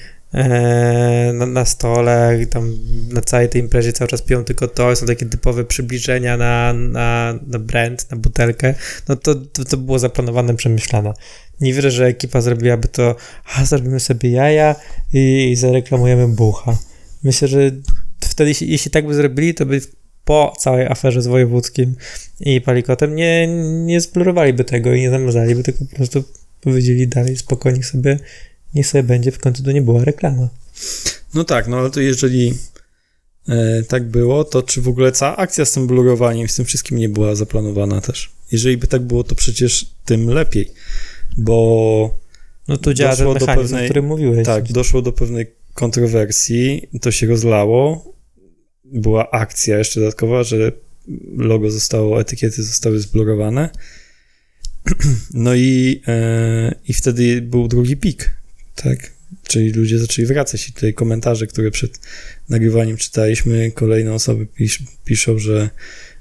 na, 1.34 1.46
na 1.46 1.66
stole, 1.66 2.40
i 2.42 2.48
tam 2.48 2.78
na 3.10 3.22
całej 3.22 3.50
tej 3.50 3.62
imprezie 3.62 3.94
cały 3.94 4.08
czas 4.08 4.22
piją 4.22 4.44
tylko 4.44 4.68
to, 4.68 4.96
są 4.96 5.06
takie 5.06 5.26
typowe 5.26 5.64
przybliżenia 5.64 6.38
na, 6.38 6.74
na, 6.74 7.40
na 7.48 7.60
brand, 7.60 8.12
na 8.12 8.18
butelkę, 8.18 8.74
no 9.10 9.16
to, 9.16 9.36
to, 9.36 9.64
to 9.64 9.78
było 9.78 10.00
zaplanowane, 10.00 10.56
przemyślane. 10.56 11.14
Nie 11.62 11.74
wierzę, 11.74 11.92
że 11.92 12.06
ekipa 12.06 12.42
zrobiłaby 12.42 12.88
to, 12.88 13.16
a 13.56 13.66
zrobimy 13.66 14.00
sobie 14.00 14.32
jaja 14.32 14.76
i, 15.14 15.50
i 15.52 15.56
zareklamujemy 15.56 16.28
bucha. 16.28 16.78
Myślę, 17.24 17.48
że 17.48 17.72
wtedy, 18.20 18.52
jeśli, 18.62 18.92
tak 18.92 19.08
by 19.08 19.14
zrobili, 19.14 19.54
to 19.54 19.66
by 19.66 19.82
po 20.26 20.54
całej 20.60 20.88
aferze 20.88 21.22
z 21.22 21.28
wojewódzkim 21.28 21.96
i 22.40 22.62
palikotem 22.62 23.16
nie, 23.16 23.48
nie 23.86 24.02
zblurowaliby 24.02 24.64
tego 24.64 24.94
i 24.94 25.02
nie 25.02 25.10
zamazaliby, 25.10 25.64
tylko 25.64 25.86
po 25.86 25.96
prostu 25.96 26.24
powiedzieli 26.62 27.08
dalej 27.08 27.38
spokojnie 27.38 27.84
sobie, 27.84 28.20
niech 28.76 28.88
sobie 28.88 29.04
będzie, 29.04 29.32
w 29.32 29.40
końcu 29.40 29.64
to 29.64 29.72
nie 29.72 29.82
była 29.82 30.04
reklama. 30.04 30.50
No 31.34 31.44
tak, 31.44 31.68
no 31.68 31.78
ale 31.78 31.90
to 31.90 32.02
jeżeli 32.02 32.54
e, 33.50 33.84
tak 33.84 34.10
było, 34.10 34.44
to 34.44 34.64
czy 34.64 34.82
w 34.82 34.88
ogóle 34.88 35.12
cała 35.12 35.38
akcja 35.38 35.66
z 35.66 35.72
tym 35.72 35.88
blurowaniem, 35.88 36.48
z 36.48 36.56
tym 36.56 36.66
wszystkim 36.66 36.98
nie 36.98 37.10
była 37.10 37.36
zaplanowana 37.36 38.02
też? 38.02 38.32
Jeżeli 38.52 38.78
by 38.78 38.88
tak 38.88 39.02
było, 39.02 39.24
to 39.24 39.36
przecież 39.36 39.86
tym 40.06 40.28
lepiej, 40.30 40.72
bo 41.38 42.20
No 42.68 42.78
tu 42.78 42.94
działa 42.94 43.16
ten 43.16 43.34
do 43.34 43.46
pewnej- 43.46 43.82
o 43.82 43.86
którym 43.86 44.06
mówiłeś. 44.06 44.46
Tak, 44.46 44.72
doszło 44.72 45.02
do 45.02 45.12
pewnej 45.12 45.46
kontrowersji, 45.74 46.90
to 47.02 47.12
się 47.12 47.28
rozlało. 47.28 48.12
Była 48.86 49.32
akcja 49.32 49.78
jeszcze 49.78 50.00
dodatkowa, 50.00 50.44
że 50.44 50.72
logo 51.38 51.72
zostało, 51.72 52.22
etykiety 52.22 52.64
zostały 52.64 53.00
zblokowane. 53.00 53.70
No 55.34 55.56
i, 55.56 56.02
e, 56.08 56.76
i 56.88 56.94
wtedy 56.94 57.42
był 57.42 57.68
drugi 57.68 57.98
pik, 57.98 58.30
tak? 58.76 59.12
Czyli 59.44 59.72
ludzie 59.72 60.00
zaczęli 60.00 60.26
wracać 60.26 60.70
i 60.70 60.74
tutaj 60.74 60.94
komentarze, 60.94 61.48
które 61.48 61.72
przed 61.72 62.00
nagrywaniem 62.50 62.98
czytaliśmy, 62.98 63.72
kolejne 63.72 64.14
osoby 64.14 64.46
pisz, 64.46 64.84
piszą, 65.06 65.38
że 65.40 65.70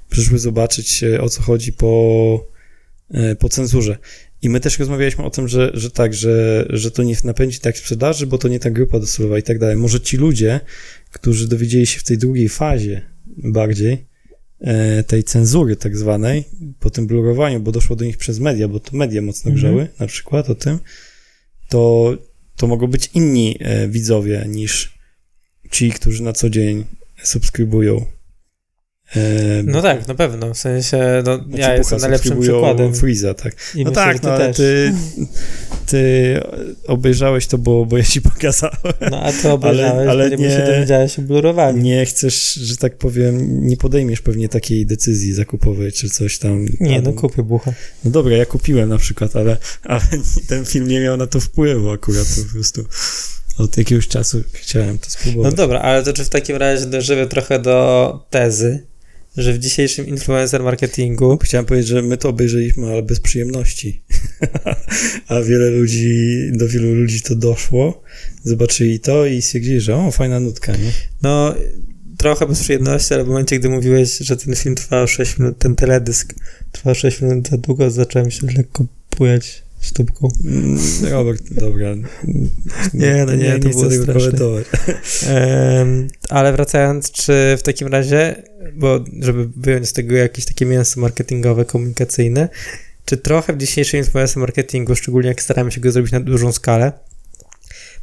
przyszły 0.09 0.39
zobaczyć 0.39 1.03
o 1.19 1.29
co 1.29 1.41
chodzi 1.41 1.73
po, 1.73 2.47
e, 3.11 3.35
po 3.35 3.49
cenzurze. 3.49 3.97
I 4.41 4.49
my 4.49 4.59
też 4.59 4.79
rozmawialiśmy 4.79 5.23
o 5.23 5.29
tym, 5.29 5.47
że, 5.47 5.71
że 5.73 5.91
tak, 5.91 6.13
że, 6.13 6.65
że 6.69 6.91
to 6.91 7.03
nie 7.03 7.15
napędzi 7.23 7.59
tak 7.59 7.77
sprzedaży, 7.77 8.27
bo 8.27 8.37
to 8.37 8.47
nie 8.47 8.59
ta 8.59 8.69
grupa 8.69 8.99
docelowa 8.99 9.39
i 9.39 9.43
tak 9.43 9.59
dalej. 9.59 9.75
Może 9.75 10.01
ci 10.01 10.17
ludzie, 10.17 10.59
którzy 11.11 11.47
dowiedzieli 11.47 11.85
się 11.85 11.99
w 11.99 12.03
tej 12.03 12.17
drugiej 12.17 12.49
fazie 12.49 13.01
bardziej 13.27 14.05
e, 14.61 15.03
tej 15.03 15.23
cenzury 15.23 15.75
tak 15.75 15.97
zwanej, 15.97 16.43
po 16.79 16.89
tym 16.89 17.07
blurowaniu, 17.07 17.59
bo 17.59 17.71
doszło 17.71 17.95
do 17.95 18.05
nich 18.05 18.17
przez 18.17 18.39
media, 18.39 18.67
bo 18.67 18.79
to 18.79 18.97
media 18.97 19.21
mocno 19.21 19.51
Mhm. 19.51 19.55
grzały, 19.55 19.87
na 19.99 20.07
przykład 20.07 20.49
o 20.49 20.55
tym, 20.55 20.79
to 21.69 22.17
to 22.61 22.67
mogą 22.67 22.87
być 22.87 23.09
inni 23.13 23.57
e, 23.59 23.87
widzowie 23.87 24.45
niż 24.47 24.93
ci, 25.71 25.91
którzy 25.91 26.23
na 26.23 26.33
co 26.33 26.49
dzień 26.49 26.85
subskrybują. 27.23 28.05
E, 29.15 29.19
No 29.63 29.81
tak, 29.81 30.07
na 30.07 30.15
pewno. 30.15 30.53
W 30.53 30.57
sensie, 30.57 30.97
no, 31.25 31.35
znaczy 31.37 31.61
ja 31.61 31.75
jestem 31.75 31.99
najlepszym 31.99 32.41
przykładem. 32.41 32.93
Freeza, 32.95 33.33
tak. 33.33 33.55
I 33.75 33.83
no 33.83 33.89
myślę, 33.89 34.03
tak, 34.03 34.23
no 34.23 34.33
ale 34.33 34.53
ty, 34.53 34.93
ty 35.91 36.39
obejrzałeś 36.87 37.47
to, 37.47 37.57
bo, 37.57 37.85
bo 37.85 37.97
ja 37.97 38.03
ci 38.03 38.21
pokazałem. 38.31 38.75
No 39.11 39.21
a 39.23 39.31
ty 39.33 39.49
obejrzałeś, 39.49 40.09
ale 40.09 40.23
ale, 40.25 40.37
nie... 40.37 40.49
się 40.49 40.63
dowiedziałeś 40.65 41.19
o 41.19 41.21
blurowaniu. 41.21 41.81
Nie 41.83 42.05
chcesz, 42.05 42.53
że 42.53 42.77
tak 42.77 42.97
powiem, 42.97 43.65
nie 43.67 43.77
podejmiesz 43.77 44.21
pewnie 44.21 44.49
takiej 44.49 44.85
decyzji 44.85 45.33
zakupowej, 45.33 45.91
czy 45.91 46.09
coś 46.09 46.37
tam. 46.37 46.65
Nie, 46.79 47.01
no 47.01 47.13
kupię 47.13 47.43
bucha. 47.43 47.73
No 48.05 48.11
dobra, 48.11 48.37
ja 48.37 48.45
kupiłem 48.45 48.89
na 48.89 48.97
przykład, 48.97 49.35
ale, 49.35 49.57
ale 49.83 50.01
ten 50.49 50.65
film 50.65 50.87
nie 50.87 50.99
miał 50.99 51.17
na 51.17 51.27
to 51.27 51.39
wpływu 51.39 51.91
akurat 51.91 52.27
po 52.45 52.53
prostu. 52.53 52.85
Od 53.57 53.77
jakiegoś 53.77 54.07
czasu 54.07 54.41
chciałem 54.53 54.97
to 54.97 55.05
No 55.05 55.11
spróbować. 55.11 55.53
dobra, 55.55 55.79
ale 55.79 56.03
to 56.03 56.13
czy 56.13 56.25
w 56.25 56.29
takim 56.29 56.55
razie 56.55 56.85
dożywię 56.85 57.27
trochę 57.27 57.59
do 57.59 58.19
tezy, 58.29 58.85
że 59.37 59.53
w 59.53 59.59
dzisiejszym 59.59 60.07
influencer 60.07 60.63
marketingu 60.63 61.37
Chciałem 61.43 61.65
powiedzieć, 61.65 61.87
że 61.89 62.01
my 62.01 62.17
to 62.17 62.29
obejrzeliśmy, 62.29 62.87
ale 62.91 63.03
bez 63.03 63.19
przyjemności. 63.19 64.03
A 65.27 65.41
wiele 65.41 65.69
ludzi, 65.69 66.37
do 66.53 66.67
wielu 66.67 66.95
ludzi 66.95 67.21
to 67.21 67.35
doszło, 67.35 68.03
zobaczyli 68.43 68.99
to 68.99 69.25
i 69.25 69.41
stwierdzili, 69.41 69.81
że 69.81 69.95
o, 69.95 70.11
fajna 70.11 70.39
nutka, 70.39 70.71
nie? 70.71 70.91
No, 71.21 71.55
trochę 72.17 72.47
bez 72.47 72.59
przyjemności, 72.59 73.13
ale 73.13 73.23
w 73.23 73.27
momencie, 73.27 73.59
gdy 73.59 73.69
mówiłeś, 73.69 74.17
że 74.17 74.37
ten 74.37 74.55
film 74.55 74.75
trwał 74.75 75.07
6 75.07 75.39
minut, 75.39 75.57
ten 75.57 75.75
teledysk 75.75 76.33
trwał 76.71 76.95
6 76.95 77.21
minut 77.21 77.49
za 77.49 77.57
długo, 77.57 77.91
zacząłem 77.91 78.31
się 78.31 78.47
lekko 78.57 78.85
bujać 79.17 79.63
stópką. 79.81 80.29
Mm, 80.45 80.79
Robert, 81.09 81.53
dobra. 81.53 81.95
Nie, 82.93 83.25
no 83.25 83.35
nie, 83.35 83.59
to 83.59 83.67
nie 83.67 83.73
było 83.73 83.89
tego 83.89 84.13
komentować. 84.13 84.65
Em, 85.27 86.07
ale 86.29 86.53
wracając, 86.53 87.11
czy 87.11 87.57
w 87.57 87.63
takim 87.63 87.87
razie, 87.87 88.43
bo 88.73 89.03
żeby 89.19 89.49
wyjąć 89.55 89.87
z 89.87 89.93
tego 89.93 90.15
jakieś 90.15 90.45
takie 90.45 90.65
mięso 90.65 91.01
marketingowe, 91.01 91.65
komunikacyjne, 91.65 92.49
czy 93.05 93.17
trochę 93.17 93.53
w 93.53 93.57
dzisiejszym 93.57 93.99
influencer 93.99 94.37
marketingu, 94.37 94.95
szczególnie 94.95 95.27
jak 95.27 95.41
staramy 95.41 95.71
się 95.71 95.81
go 95.81 95.91
zrobić 95.91 96.11
na 96.11 96.19
dużą 96.19 96.51
skalę, 96.51 96.91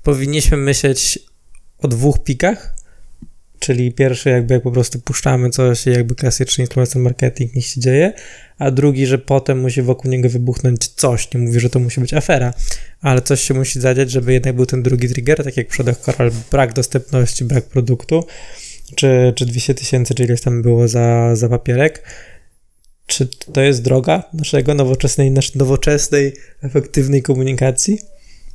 powinniśmy 0.03 0.57
myśleć 0.57 1.19
o 1.79 1.89
dwóch 1.89 2.25
pikach? 2.25 2.75
Czyli 3.59 3.93
pierwszy 3.93 4.31
jakby 4.31 4.55
jak 4.55 4.63
po 4.63 4.71
prostu 4.71 4.99
puszczamy 4.99 5.51
coś 5.51 5.87
jakby 5.87 6.15
klasyczny 6.15 6.65
influencer 6.65 7.03
marketing 7.03 7.55
niech 7.55 7.67
się 7.67 7.81
dzieje, 7.81 8.13
a 8.59 8.71
drugi, 8.71 9.07
że 9.07 9.19
potem 9.19 9.61
musi 9.61 9.83
wokół 9.83 10.11
niego 10.11 10.29
wybuchnąć 10.29 10.89
coś. 10.89 11.35
Nie 11.35 11.41
mówię, 11.41 11.61
że 11.61 11.71
to 11.71 11.79
musi 11.79 12.01
być 12.01 12.15
afera, 12.15 12.55
ale 13.01 13.23
coś 13.23 13.41
się 13.41 13.55
musi 13.55 13.81
zadziać, 13.81 14.11
żeby 14.11 14.33
jednak 14.33 14.57
był 14.57 14.67
ten 14.67 14.83
drugi 14.83 15.09
trigger, 15.09 15.45
tak 15.45 15.57
jak 15.57 15.67
w 15.67 15.71
przypadku 15.71 16.13
Coral, 16.13 16.31
brak 16.51 16.73
dostępności, 16.73 17.45
brak 17.45 17.65
produktu, 17.65 18.25
czy, 18.95 19.33
czy 19.37 19.47
200 19.47 19.75
tysięcy, 19.75 20.15
czy 20.15 20.25
ileś 20.25 20.41
tam 20.41 20.63
było 20.63 20.89
za, 20.89 21.37
za 21.37 21.49
papierek. 21.49 22.03
Czy 23.07 23.29
to 23.53 23.61
jest 23.61 23.83
droga 23.83 24.23
naszego 24.35 24.75
nowoczesnej, 24.75 25.31
naszej 25.31 25.57
nowoczesnej, 25.57 26.33
efektywnej 26.63 27.23
komunikacji? 27.23 27.99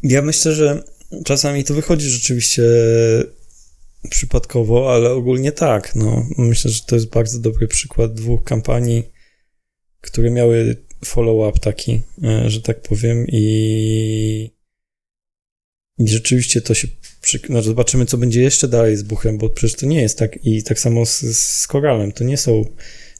Ja 0.03 0.21
myślę, 0.21 0.53
że 0.53 0.83
czasami 1.25 1.63
to 1.63 1.73
wychodzi 1.73 2.09
rzeczywiście 2.09 2.63
przypadkowo, 4.09 4.93
ale 4.93 5.11
ogólnie 5.11 5.51
tak. 5.51 5.95
No, 5.95 6.25
myślę, 6.37 6.71
że 6.71 6.81
to 6.83 6.95
jest 6.95 7.09
bardzo 7.09 7.39
dobry 7.39 7.67
przykład 7.67 8.13
dwóch 8.13 8.43
kampanii, 8.43 9.03
które 10.01 10.31
miały 10.31 10.85
follow-up 11.05 11.59
taki, 11.59 12.01
e, 12.23 12.49
że 12.49 12.61
tak 12.61 12.81
powiem, 12.81 13.25
i, 13.27 14.51
i 15.97 16.07
rzeczywiście 16.07 16.61
to 16.61 16.73
się. 16.73 16.87
Przy... 17.21 17.39
No, 17.49 17.61
zobaczymy, 17.61 18.05
co 18.05 18.17
będzie 18.17 18.41
jeszcze 18.41 18.67
dalej 18.67 18.97
z 18.97 19.03
buchem, 19.03 19.37
bo 19.37 19.49
przecież 19.49 19.79
to 19.79 19.85
nie 19.85 20.01
jest 20.01 20.17
tak. 20.17 20.45
I 20.45 20.63
tak 20.63 20.79
samo 20.79 21.05
z, 21.05 21.21
z 21.37 21.67
koralem. 21.67 22.11
To 22.11 22.23
nie 22.23 22.37
są. 22.37 22.65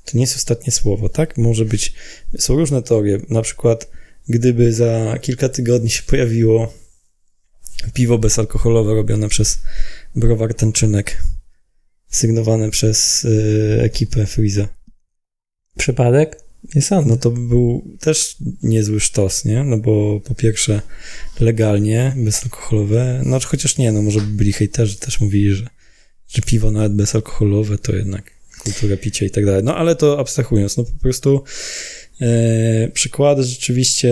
To 0.05 0.11
nie 0.17 0.21
jest 0.21 0.35
ostatnie 0.35 0.71
słowo, 0.71 1.09
tak? 1.09 1.37
Może 1.37 1.65
być. 1.65 1.93
Są 2.37 2.55
różne 2.55 2.81
teorie. 2.81 3.19
Na 3.29 3.41
przykład, 3.41 3.89
gdyby 4.29 4.73
za 4.73 5.17
kilka 5.21 5.49
tygodni 5.49 5.89
się 5.89 6.03
pojawiło 6.03 6.73
piwo 7.93 8.17
bezalkoholowe 8.17 8.93
robione 8.93 9.29
przez 9.29 9.59
browar 10.15 10.53
Tęczynek, 10.53 11.23
sygnowane 12.07 12.69
przez 12.69 13.25
y, 13.25 13.79
ekipę 13.81 14.25
Freeza. 14.25 14.67
Przypadek? 15.77 16.43
Nie 16.75 16.81
sądzę. 16.81 17.09
No 17.09 17.17
to 17.17 17.31
by 17.31 17.47
był 17.47 17.97
też 17.99 18.35
niezły 18.63 18.99
sztos, 18.99 19.45
nie? 19.45 19.63
No 19.63 19.77
bo 19.77 20.19
po 20.19 20.35
pierwsze 20.35 20.81
legalnie, 21.39 22.13
bezalkoholowe, 22.17 23.21
no 23.25 23.39
chociaż 23.39 23.77
nie, 23.77 23.91
no 23.91 24.01
może 24.01 24.19
by 24.21 24.27
byli 24.27 24.53
hejterzy, 24.53 24.97
też 24.97 25.21
mówili, 25.21 25.55
że, 25.55 25.67
że 26.27 26.41
piwo 26.41 26.71
nawet 26.71 26.95
bezalkoholowe 26.95 27.77
to 27.77 27.95
jednak 27.95 28.31
kultura 28.59 28.97
picia 28.97 29.25
i 29.25 29.29
tak 29.29 29.45
dalej. 29.45 29.63
No 29.63 29.77
ale 29.77 29.95
to 29.95 30.19
abstrahując, 30.19 30.77
no 30.77 30.83
po 30.83 30.99
prostu 31.01 31.43
e, 32.21 32.87
przykłady 32.93 33.43
rzeczywiście 33.43 34.11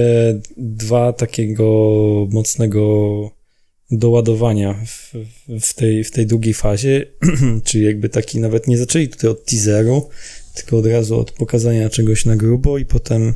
dwa 0.57 1.13
takiego 1.13 1.67
mocnego 2.29 3.40
doładowania 3.91 4.85
w, 4.85 5.13
w, 5.61 5.73
tej, 5.73 6.03
w 6.03 6.11
tej 6.11 6.27
drugiej 6.27 6.53
fazie, 6.53 7.05
czyli 7.65 7.85
jakby 7.85 8.09
taki 8.09 8.39
nawet 8.39 8.67
nie 8.67 8.77
zaczęli 8.77 9.09
tutaj 9.09 9.29
od 9.29 9.45
teaseru, 9.45 10.09
tylko 10.55 10.77
od 10.77 10.85
razu 10.85 11.19
od 11.19 11.31
pokazania 11.31 11.89
czegoś 11.89 12.25
na 12.25 12.35
grubo 12.35 12.77
i 12.77 12.85
potem, 12.85 13.33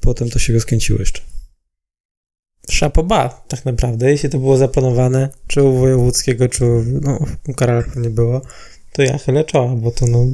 potem 0.00 0.30
to 0.30 0.38
się 0.38 0.52
rozkręciło 0.52 0.98
jeszcze. 0.98 1.20
Szapoba, 2.70 3.44
tak 3.48 3.64
naprawdę. 3.64 4.10
Jeśli 4.10 4.28
to 4.28 4.38
było 4.38 4.56
zaplanowane, 4.56 5.28
czy 5.46 5.62
u 5.62 5.78
Wojewódzkiego, 5.78 6.48
czy 6.48 6.64
u, 6.64 6.84
no, 7.02 7.18
u 7.48 7.54
Karala 7.54 7.82
pewnie 7.82 8.10
było, 8.10 8.42
to 8.92 9.02
ja 9.02 9.18
chylę 9.18 9.44
czoła, 9.44 9.76
bo 9.76 9.90
to 9.90 10.06
no 10.06 10.26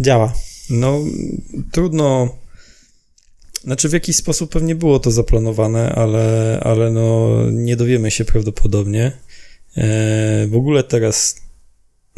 działa. 0.00 0.32
No, 0.70 1.00
trudno. 1.72 2.36
Znaczy, 3.64 3.88
w 3.88 3.92
jakiś 3.92 4.16
sposób 4.16 4.52
pewnie 4.52 4.74
było 4.74 4.98
to 4.98 5.10
zaplanowane, 5.10 5.92
ale, 5.92 6.58
ale 6.62 6.90
no, 6.90 7.30
nie 7.50 7.76
dowiemy 7.76 8.10
się 8.10 8.24
prawdopodobnie. 8.24 9.12
E, 9.76 10.46
w 10.46 10.56
ogóle 10.56 10.84
teraz 10.84 11.36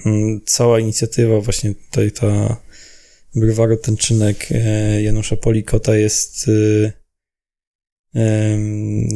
mm, 0.07 0.40
cała 0.46 0.81
inicjatywa, 0.81 1.40
właśnie 1.40 1.74
tutaj 1.74 2.12
ta 2.12 2.57
Browaru 3.35 3.76
Tęczynek 3.76 4.48
e, 4.50 5.03
Janusza 5.03 5.37
Polikota 5.37 5.96
jest. 5.96 6.50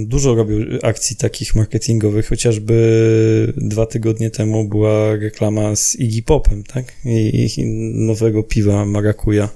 Dużo 0.07 0.35
robił 0.35 0.59
akcji 0.83 1.17
takich 1.17 1.55
marketingowych, 1.55 2.27
chociażby 2.27 3.53
dwa 3.57 3.87
tygodnie 3.87 4.31
temu 4.31 4.69
była 4.69 5.17
reklama 5.17 5.77
z 5.77 5.97
Iggy 5.97 6.23
Popem, 6.23 6.65
tak? 6.65 6.93
I, 7.05 7.49
i 7.57 7.65
nowego 7.95 8.43
piwa 8.43 8.85
Marakuja. 8.85 9.49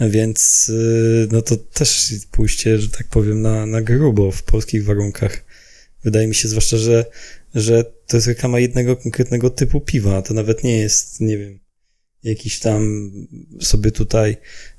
Więc 0.00 0.68
y, 0.68 1.28
no 1.32 1.42
to 1.42 1.56
też 1.56 2.12
pójście, 2.30 2.78
że 2.78 2.88
tak 2.88 3.06
powiem, 3.08 3.42
na, 3.42 3.66
na 3.66 3.82
grubo 3.82 4.30
w 4.30 4.42
polskich 4.42 4.84
warunkach. 4.84 5.44
Wydaje 6.04 6.26
mi 6.26 6.34
się 6.34 6.48
zwłaszcza, 6.48 6.76
że, 6.76 7.04
że 7.54 7.84
to 8.06 8.16
jest 8.16 8.26
reklama 8.26 8.58
jednego 8.58 8.96
konkretnego 8.96 9.50
typu 9.50 9.80
piwa. 9.80 10.22
To 10.22 10.34
nawet 10.34 10.64
nie 10.64 10.78
jest, 10.78 11.20
nie 11.20 11.38
wiem, 11.38 11.58
jakiś 12.24 12.58
tam 12.60 13.10
sobie 13.60 13.90
tutaj 13.90 14.36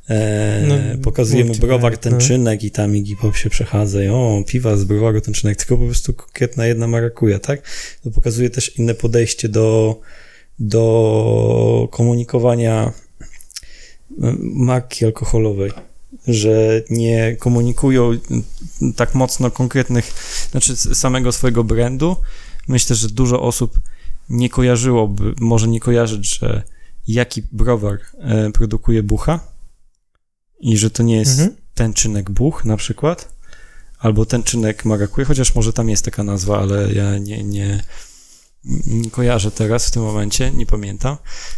e, 0.10 0.66
No, 0.68 1.04
pokazujemy 1.04 1.52
multi- 1.52 1.60
browar 1.60 1.92
no. 1.92 1.98
tęczynek 1.98 2.64
i 2.64 2.72
tam 2.72 2.96
Iggy 2.96 3.16
Pop 3.22 3.36
się 3.36 3.50
przechadza 3.50 4.04
i 4.04 4.08
o, 4.08 4.44
piwa 4.48 4.78
z 4.78 4.84
browaru 4.84 5.22
tęczynek, 5.22 5.58
tylko 5.58 5.78
po 5.78 5.86
prostu 5.86 6.14
konkretna 6.14 6.68
jedna 6.68 6.88
marakuja, 6.88 7.40
tak? 7.40 7.62
To 8.04 8.12
pokazuje 8.12 8.50
też 8.50 8.80
inne 8.80 8.94
podejście 8.96 9.50
do, 9.50 10.00
do 10.60 11.88
komunikowania 11.92 12.94
marki 14.42 15.06
alkoholowej, 15.06 15.72
że 16.28 16.84
nie 16.90 17.36
komunikują 17.40 18.12
tak 18.96 19.16
mocno 19.16 19.52
konkretnych, 19.52 20.12
znaczy 20.52 20.76
samego 20.76 21.32
swojego 21.32 21.64
brandu. 21.64 22.16
Myślę, 22.68 22.96
że 22.96 23.08
dużo 23.10 23.42
osób 23.42 23.80
nie 24.30 24.50
kojarzyłoby, 24.50 25.34
może 25.40 25.68
nie 25.68 25.80
kojarzyć, 25.80 26.40
że 26.40 26.64
jaki 27.08 27.44
browar 27.52 28.00
e, 28.18 28.52
produkuje 28.52 29.04
bucha 29.04 29.40
i 30.60 30.78
że 30.78 30.90
to 30.90 31.04
nie 31.04 31.18
jest 31.18 31.40
Mhm. 31.40 31.58
tęczynek 31.74 32.30
buch 32.30 32.66
na 32.66 32.78
przykład, 32.78 33.36
albo 34.00 34.26
tęczynek 34.26 34.86
marakuja, 34.86 35.28
chociaż 35.28 35.56
może 35.56 35.74
tam 35.74 35.90
jest 35.90 36.06
taka 36.06 36.24
nazwa, 36.24 36.60
ale 36.60 36.94
ja 36.94 37.18
nie, 37.18 37.44
nie, 37.44 37.84
nie 38.88 39.12
kojarzę 39.12 39.52
teraz 39.52 39.88
w 39.88 39.92
tym 39.92 40.04
momencie, 40.04 40.52
nie 40.52 40.66
pamiętam, 40.66 41.18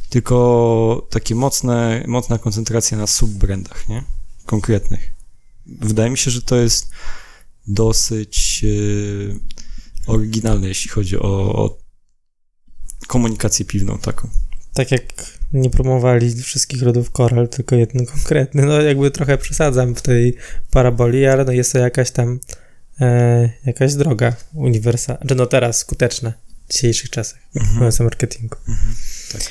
tylko 0.10 1.08
takie 1.10 1.36
mocne, 1.36 2.04
mocna 2.08 2.38
koncentracja 2.38 2.98
na 2.98 3.08
subbrandach, 3.08 3.90
nie? 3.90 4.04
Konkretnych. 4.46 5.14
Wydaje 5.66 6.10
mi 6.10 6.18
się, 6.18 6.32
że 6.32 6.42
to 6.42 6.56
jest 6.56 6.90
dosyć 7.68 8.64
yy, 8.64 9.40
oryginalne, 10.08 10.68
jeśli 10.68 10.90
chodzi 10.92 11.20
o, 11.20 11.56
o 11.56 11.78
komunikację 13.08 13.66
piwną 13.66 13.98
taką. 13.98 14.30
Tak 14.74 14.92
jak 14.92 15.04
nie 15.54 15.70
promowali 15.70 16.36
wszystkich 16.44 16.82
rodów 16.84 17.12
koral, 17.12 17.48
tylko 17.48 17.76
jeden 17.76 18.06
konkretny. 18.06 18.66
No 18.66 18.82
jakby 18.82 19.12
trochę 19.12 19.38
przesadzam 19.38 19.96
w 19.96 20.02
tej 20.02 20.36
paraboli, 20.72 21.26
ale 21.26 21.46
no 21.46 21.52
jest 21.52 21.72
to 21.74 21.78
jakaś 21.80 22.12
tam 22.12 22.40
e, 23.02 23.50
jakaś 23.66 23.94
droga 23.94 24.34
uniwersalna, 24.54 25.22
czy 25.28 25.36
no 25.36 25.46
teraz 25.46 25.78
skuteczna 25.78 26.34
w 26.70 26.74
dzisiejszych 26.74 27.10
czasach 27.10 27.40
w 27.54 27.56
Mhm. 27.58 27.72
influencer 27.74 28.04
marketingu. 28.06 28.56
Mhm, 28.68 28.96
tak. 29.32 29.42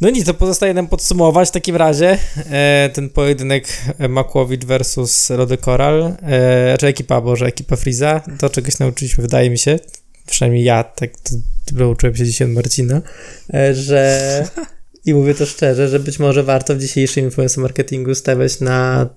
No 0.00 0.10
nic, 0.10 0.26
to 0.26 0.34
pozostaje 0.34 0.74
nam 0.74 0.88
podsumować 0.88 1.48
w 1.48 1.52
takim 1.52 1.76
razie 1.76 2.18
e, 2.50 2.90
ten 2.94 3.10
pojedynek 3.10 3.68
Makłowicz 4.08 4.64
versus 4.64 5.30
Rody 5.30 5.56
Koral, 5.58 6.16
e, 6.22 6.76
czy 6.80 6.86
ekipa, 6.86 7.20
Boże, 7.20 7.46
ekipa 7.46 7.76
Friza, 7.76 8.20
to 8.38 8.50
czegoś 8.50 8.78
nauczyliśmy, 8.78 9.22
wydaje 9.22 9.50
mi 9.50 9.58
się, 9.58 9.78
przynajmniej 10.26 10.64
ja, 10.64 10.84
tak 10.84 11.10
to, 11.20 11.34
nauczyłem 11.72 12.16
się 12.16 12.24
dzisiaj 12.24 12.48
od 12.48 12.54
Marcina, 12.54 13.02
e, 13.54 13.74
że 13.74 14.48
i 15.04 15.14
mówię 15.14 15.34
to 15.34 15.46
szczerze, 15.46 15.88
że 15.88 16.00
być 16.00 16.18
może 16.18 16.42
warto 16.42 16.74
w 16.74 16.78
dzisiejszym 16.78 17.24
influencer 17.24 17.62
marketingu 17.62 18.14
stawiać 18.14 18.60
na 18.60 19.08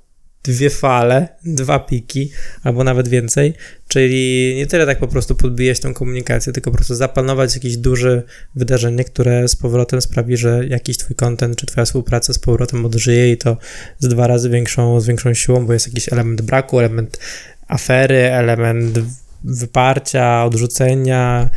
dwie 0.43 0.69
fale, 0.69 1.27
dwa 1.45 1.79
piki, 1.79 2.31
albo 2.63 2.83
nawet 2.83 3.07
więcej, 3.07 3.53
czyli 3.87 4.53
nie 4.55 4.67
tyle 4.67 4.85
tak 4.85 4.99
po 4.99 5.07
prostu 5.07 5.35
podbijać 5.35 5.79
tą 5.79 5.93
komunikację, 5.93 6.53
tylko 6.53 6.71
po 6.71 6.77
prostu 6.77 6.95
zaplanować 6.95 7.55
jakieś 7.55 7.77
duże 7.77 8.23
wydarzenie, 8.55 9.03
które 9.03 9.47
z 9.47 9.55
powrotem 9.55 10.01
sprawi, 10.01 10.37
że 10.37 10.67
jakiś 10.67 10.97
twój 10.97 11.15
content 11.15 11.57
czy 11.57 11.65
twoja 11.65 11.85
współpraca 11.85 12.33
z 12.33 12.39
powrotem 12.39 12.85
odżyje 12.85 13.31
i 13.31 13.37
to 13.37 13.57
z 13.99 14.07
dwa 14.07 14.27
razy 14.27 14.49
większą, 14.49 15.01
z 15.01 15.05
większą 15.05 15.33
siłą, 15.33 15.65
bo 15.65 15.73
jest 15.73 15.87
jakiś 15.87 16.13
element 16.13 16.41
braku, 16.41 16.79
element 16.79 17.19
afery, 17.67 18.31
element 18.31 18.99
wyparcia, 19.47 20.43
odrzucenia, 20.45 21.49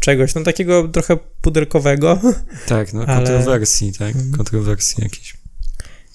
czegoś, 0.00 0.34
no 0.34 0.42
takiego 0.42 0.88
trochę 0.88 1.16
pudelkowego 1.40 2.18
Tak, 2.68 2.92
no 2.92 3.04
Ale- 3.06 3.26
kontrowersji, 3.26 3.92
tak, 3.92 4.14
Mhm. 4.16 4.32
kontrowersji 4.32 5.02
jakieś. 5.04 5.40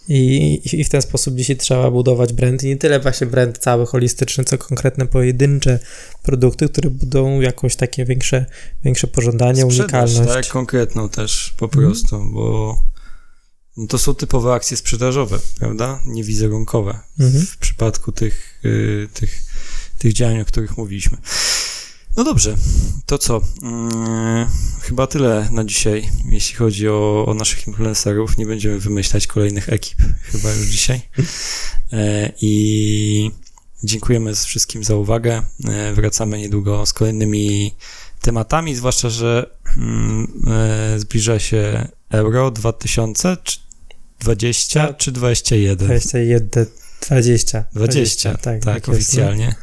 I, 0.08 0.62
i 0.74 0.84
w 0.84 0.90
ten 0.90 1.02
sposób 1.02 1.36
dzisiaj 1.36 1.58
trzeba 1.58 1.92
budować 1.92 2.34
brand 2.34 2.64
i 2.64 2.68
nie 2.68 2.78
tyle 2.78 3.00
właśnie 3.00 3.28
brand 3.28 3.58
cały 3.58 3.86
holistyczny, 3.86 4.44
co 4.44 4.58
konkretne 4.58 5.06
pojedyncze 5.08 5.80
produkty, 6.24 6.70
które 6.70 6.90
budują 6.90 7.42
jakoś 7.42 7.76
takie 7.76 8.06
większe, 8.06 8.46
większe 8.84 9.08
pożądanie, 9.08 9.62
Sprzedaż, 9.62 9.80
unikalność. 10.12 10.34
tak, 10.48 10.48
konkretną 10.54 11.10
też 11.10 11.54
po 11.58 11.66
Mhm. 11.66 11.86
prostu, 11.86 12.20
bo 12.34 12.78
no 13.78 13.88
to 13.88 13.98
są 13.98 14.16
typowe 14.16 14.54
akcje 14.54 14.78
sprzedażowe, 14.78 15.40
prawda? 15.60 16.02
Niewizerunkowe 16.06 17.00
Mhm. 17.20 17.46
w 17.46 17.58
przypadku 17.58 18.12
tych, 18.12 18.60
y, 18.66 19.08
tych, 19.14 19.42
tych 20.00 20.14
działań, 20.14 20.42
o 20.42 20.46
których 20.46 20.78
mówiliśmy. 20.78 21.18
No 22.18 22.24
dobrze, 22.24 22.56
to 23.06 23.18
co? 23.18 23.42
Mm, 23.62 24.48
chyba 24.82 25.08
tyle 25.08 25.50
na 25.52 25.64
dzisiaj, 25.64 26.10
jeśli 26.32 26.56
chodzi 26.56 26.90
o, 26.90 27.26
o 27.28 27.34
naszych 27.34 27.68
influencerów. 27.68 28.38
Nie 28.38 28.46
będziemy 28.46 28.80
wymyślać 28.80 29.28
kolejnych 29.28 29.70
ekip 29.70 29.98
chyba 30.22 30.54
już 30.54 30.68
dzisiaj. 30.68 31.02
E, 31.94 32.32
I 32.42 33.32
dziękujemy 33.84 34.36
wszystkim 34.36 34.84
za 34.84 34.96
uwagę. 34.96 35.42
E, 35.68 35.94
wracamy 35.94 36.38
niedługo 36.38 36.86
z 36.86 36.94
kolejnymi 36.94 37.76
tematami, 38.22 38.76
zwłaszcza, 38.76 39.10
że 39.10 39.58
mm, 39.78 40.44
e, 40.48 41.00
zbliża 41.00 41.40
się 41.40 41.88
Euro 42.10 42.52
2020 42.52 44.94
czy 44.94 45.12
21? 45.12 45.88
21, 45.88 46.66
20. 47.10 47.64
20, 47.74 48.38
tak, 48.38 48.64
tak, 48.64 48.76
jest, 48.76 48.88
no. 48.88 48.94
oficjalnie. 48.94 49.56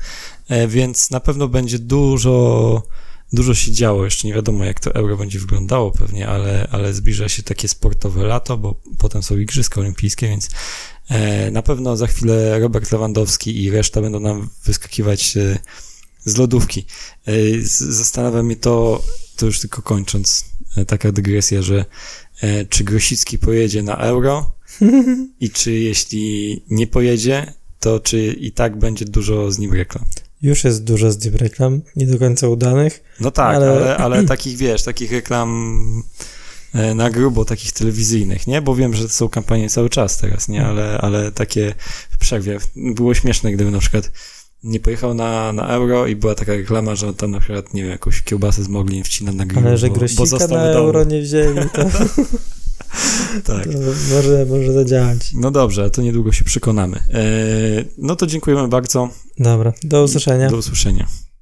E, 0.48 0.68
Więc 0.68 1.10
na 1.10 1.20
pewno 1.20 1.48
będzie 1.48 1.78
dużo, 1.78 2.82
dużo 3.32 3.54
się 3.54 3.72
działo. 3.72 4.04
Jeszcze 4.04 4.28
nie 4.28 4.34
wiadomo, 4.34 4.64
jak 4.64 4.80
to 4.80 4.94
euro 4.94 5.16
będzie 5.16 5.38
wyglądało 5.38 5.90
pewnie, 5.90 6.28
ale, 6.28 6.68
ale 6.70 6.94
zbliża 6.94 7.28
się 7.28 7.42
takie 7.42 7.68
sportowe 7.68 8.22
lato, 8.22 8.56
bo 8.56 8.80
potem 8.98 9.22
są 9.22 9.38
Igrzyska 9.38 9.80
Olimpijskie, 9.80 10.28
więc 10.28 10.50
e, 11.08 11.50
na 11.50 11.62
pewno 11.62 11.96
za 11.96 12.06
chwilę 12.06 12.58
Robert 12.58 12.92
Lewandowski 12.92 13.62
i 13.62 13.70
reszta 13.70 14.00
będą 14.00 14.20
nam 14.20 14.48
wyskakiwać 14.64 15.36
e, 15.36 15.58
z 16.24 16.36
lodówki. 16.36 16.86
E, 17.26 17.32
Zastanawia 17.62 18.42
mnie 18.42 18.56
to, 18.56 19.02
to 19.36 19.46
już 19.46 19.60
tylko 19.60 19.82
kończąc, 19.82 20.44
e, 20.76 20.84
taka 20.84 21.12
dygresja, 21.12 21.62
że 21.62 21.84
e, 22.40 22.64
czy 22.64 22.84
Grosicki 22.84 23.38
pojedzie 23.38 23.82
na 23.82 23.96
euro 23.96 24.52
i 25.40 25.50
czy 25.50 25.72
jeśli 25.72 26.62
nie 26.70 26.86
pojedzie, 26.86 27.52
to 27.80 28.00
czy 28.00 28.26
i 28.26 28.52
tak 28.52 28.78
będzie 28.78 29.04
dużo 29.04 29.52
z 29.52 29.58
nim 29.58 29.72
reklam? 29.72 30.04
Już 30.42 30.64
jest 30.64 30.84
dużo 30.84 31.12
z 31.12 31.24
nim 31.24 31.36
reklam, 31.36 31.80
nie 31.96 32.06
do 32.06 32.18
końca 32.18 32.48
udanych. 32.48 33.02
No 33.20 33.30
tak, 33.30 33.56
Ale- 33.56 33.70
ale, 33.70 33.96
ale, 33.96 34.24
takich, 34.34 34.56
wiesz, 34.56 34.82
takich 34.82 35.12
reklam 35.12 36.02
e, 36.74 36.94
na 36.94 37.10
grubo, 37.10 37.44
takich 37.44 37.72
telewizyjnych, 37.72 38.46
nie? 38.46 38.62
Bo 38.62 38.74
wiem, 38.74 38.94
że 38.94 39.02
to 39.02 39.08
są 39.08 39.28
kampanie 39.28 39.70
cały 39.70 39.90
czas 39.90 40.18
teraz, 40.18 40.48
nie? 40.48 40.66
Ale, 40.66 40.98
ale 40.98 41.32
takie 41.32 41.74
w 42.10 42.18
przerwie. 42.18 42.58
Było 42.76 43.14
śmieszne, 43.14 43.52
gdyby 43.52 43.70
na 43.70 43.78
przykład 43.78 44.10
nie 44.62 44.80
pojechał 44.80 45.14
na, 45.14 45.52
na 45.52 45.68
euro 45.68 46.06
i 46.06 46.16
była 46.16 46.34
taka 46.34 46.52
reklama, 46.52 46.94
że 46.94 47.14
tam 47.14 47.30
na 47.30 47.40
przykład, 47.40 47.74
nie 47.74 47.82
wiem, 47.82 47.90
jakąś 47.90 48.22
kiełbasę 48.22 48.62
z 48.62 48.68
Moglin 48.68 49.04
wcina 49.04 49.32
na 49.32 49.46
grill, 49.46 49.66
Ale 49.66 49.76
że 49.78 49.88
bo, 49.88 50.26
bo 50.26 50.48
na 50.48 50.64
euro 50.64 51.04
nie 51.04 51.22
wzięli, 51.22 51.68
to, 51.72 51.82
Tak. 53.44 53.64
to 53.64 53.70
może, 54.14 54.46
może 54.46 54.72
zadziałać. 54.72 55.30
No 55.34 55.50
dobrze, 55.50 55.90
to 55.90 56.02
niedługo 56.02 56.32
się 56.32 56.44
przekonamy. 56.44 56.96
E, 56.96 57.22
no 57.98 58.16
to 58.16 58.26
dziękujemy 58.26 58.68
bardzo. 58.68 59.08
Dobra, 59.38 59.72
do 59.82 60.02
usłyszenia. 60.02 60.50
Do 60.50 60.56
usłyszenia. 60.56 61.06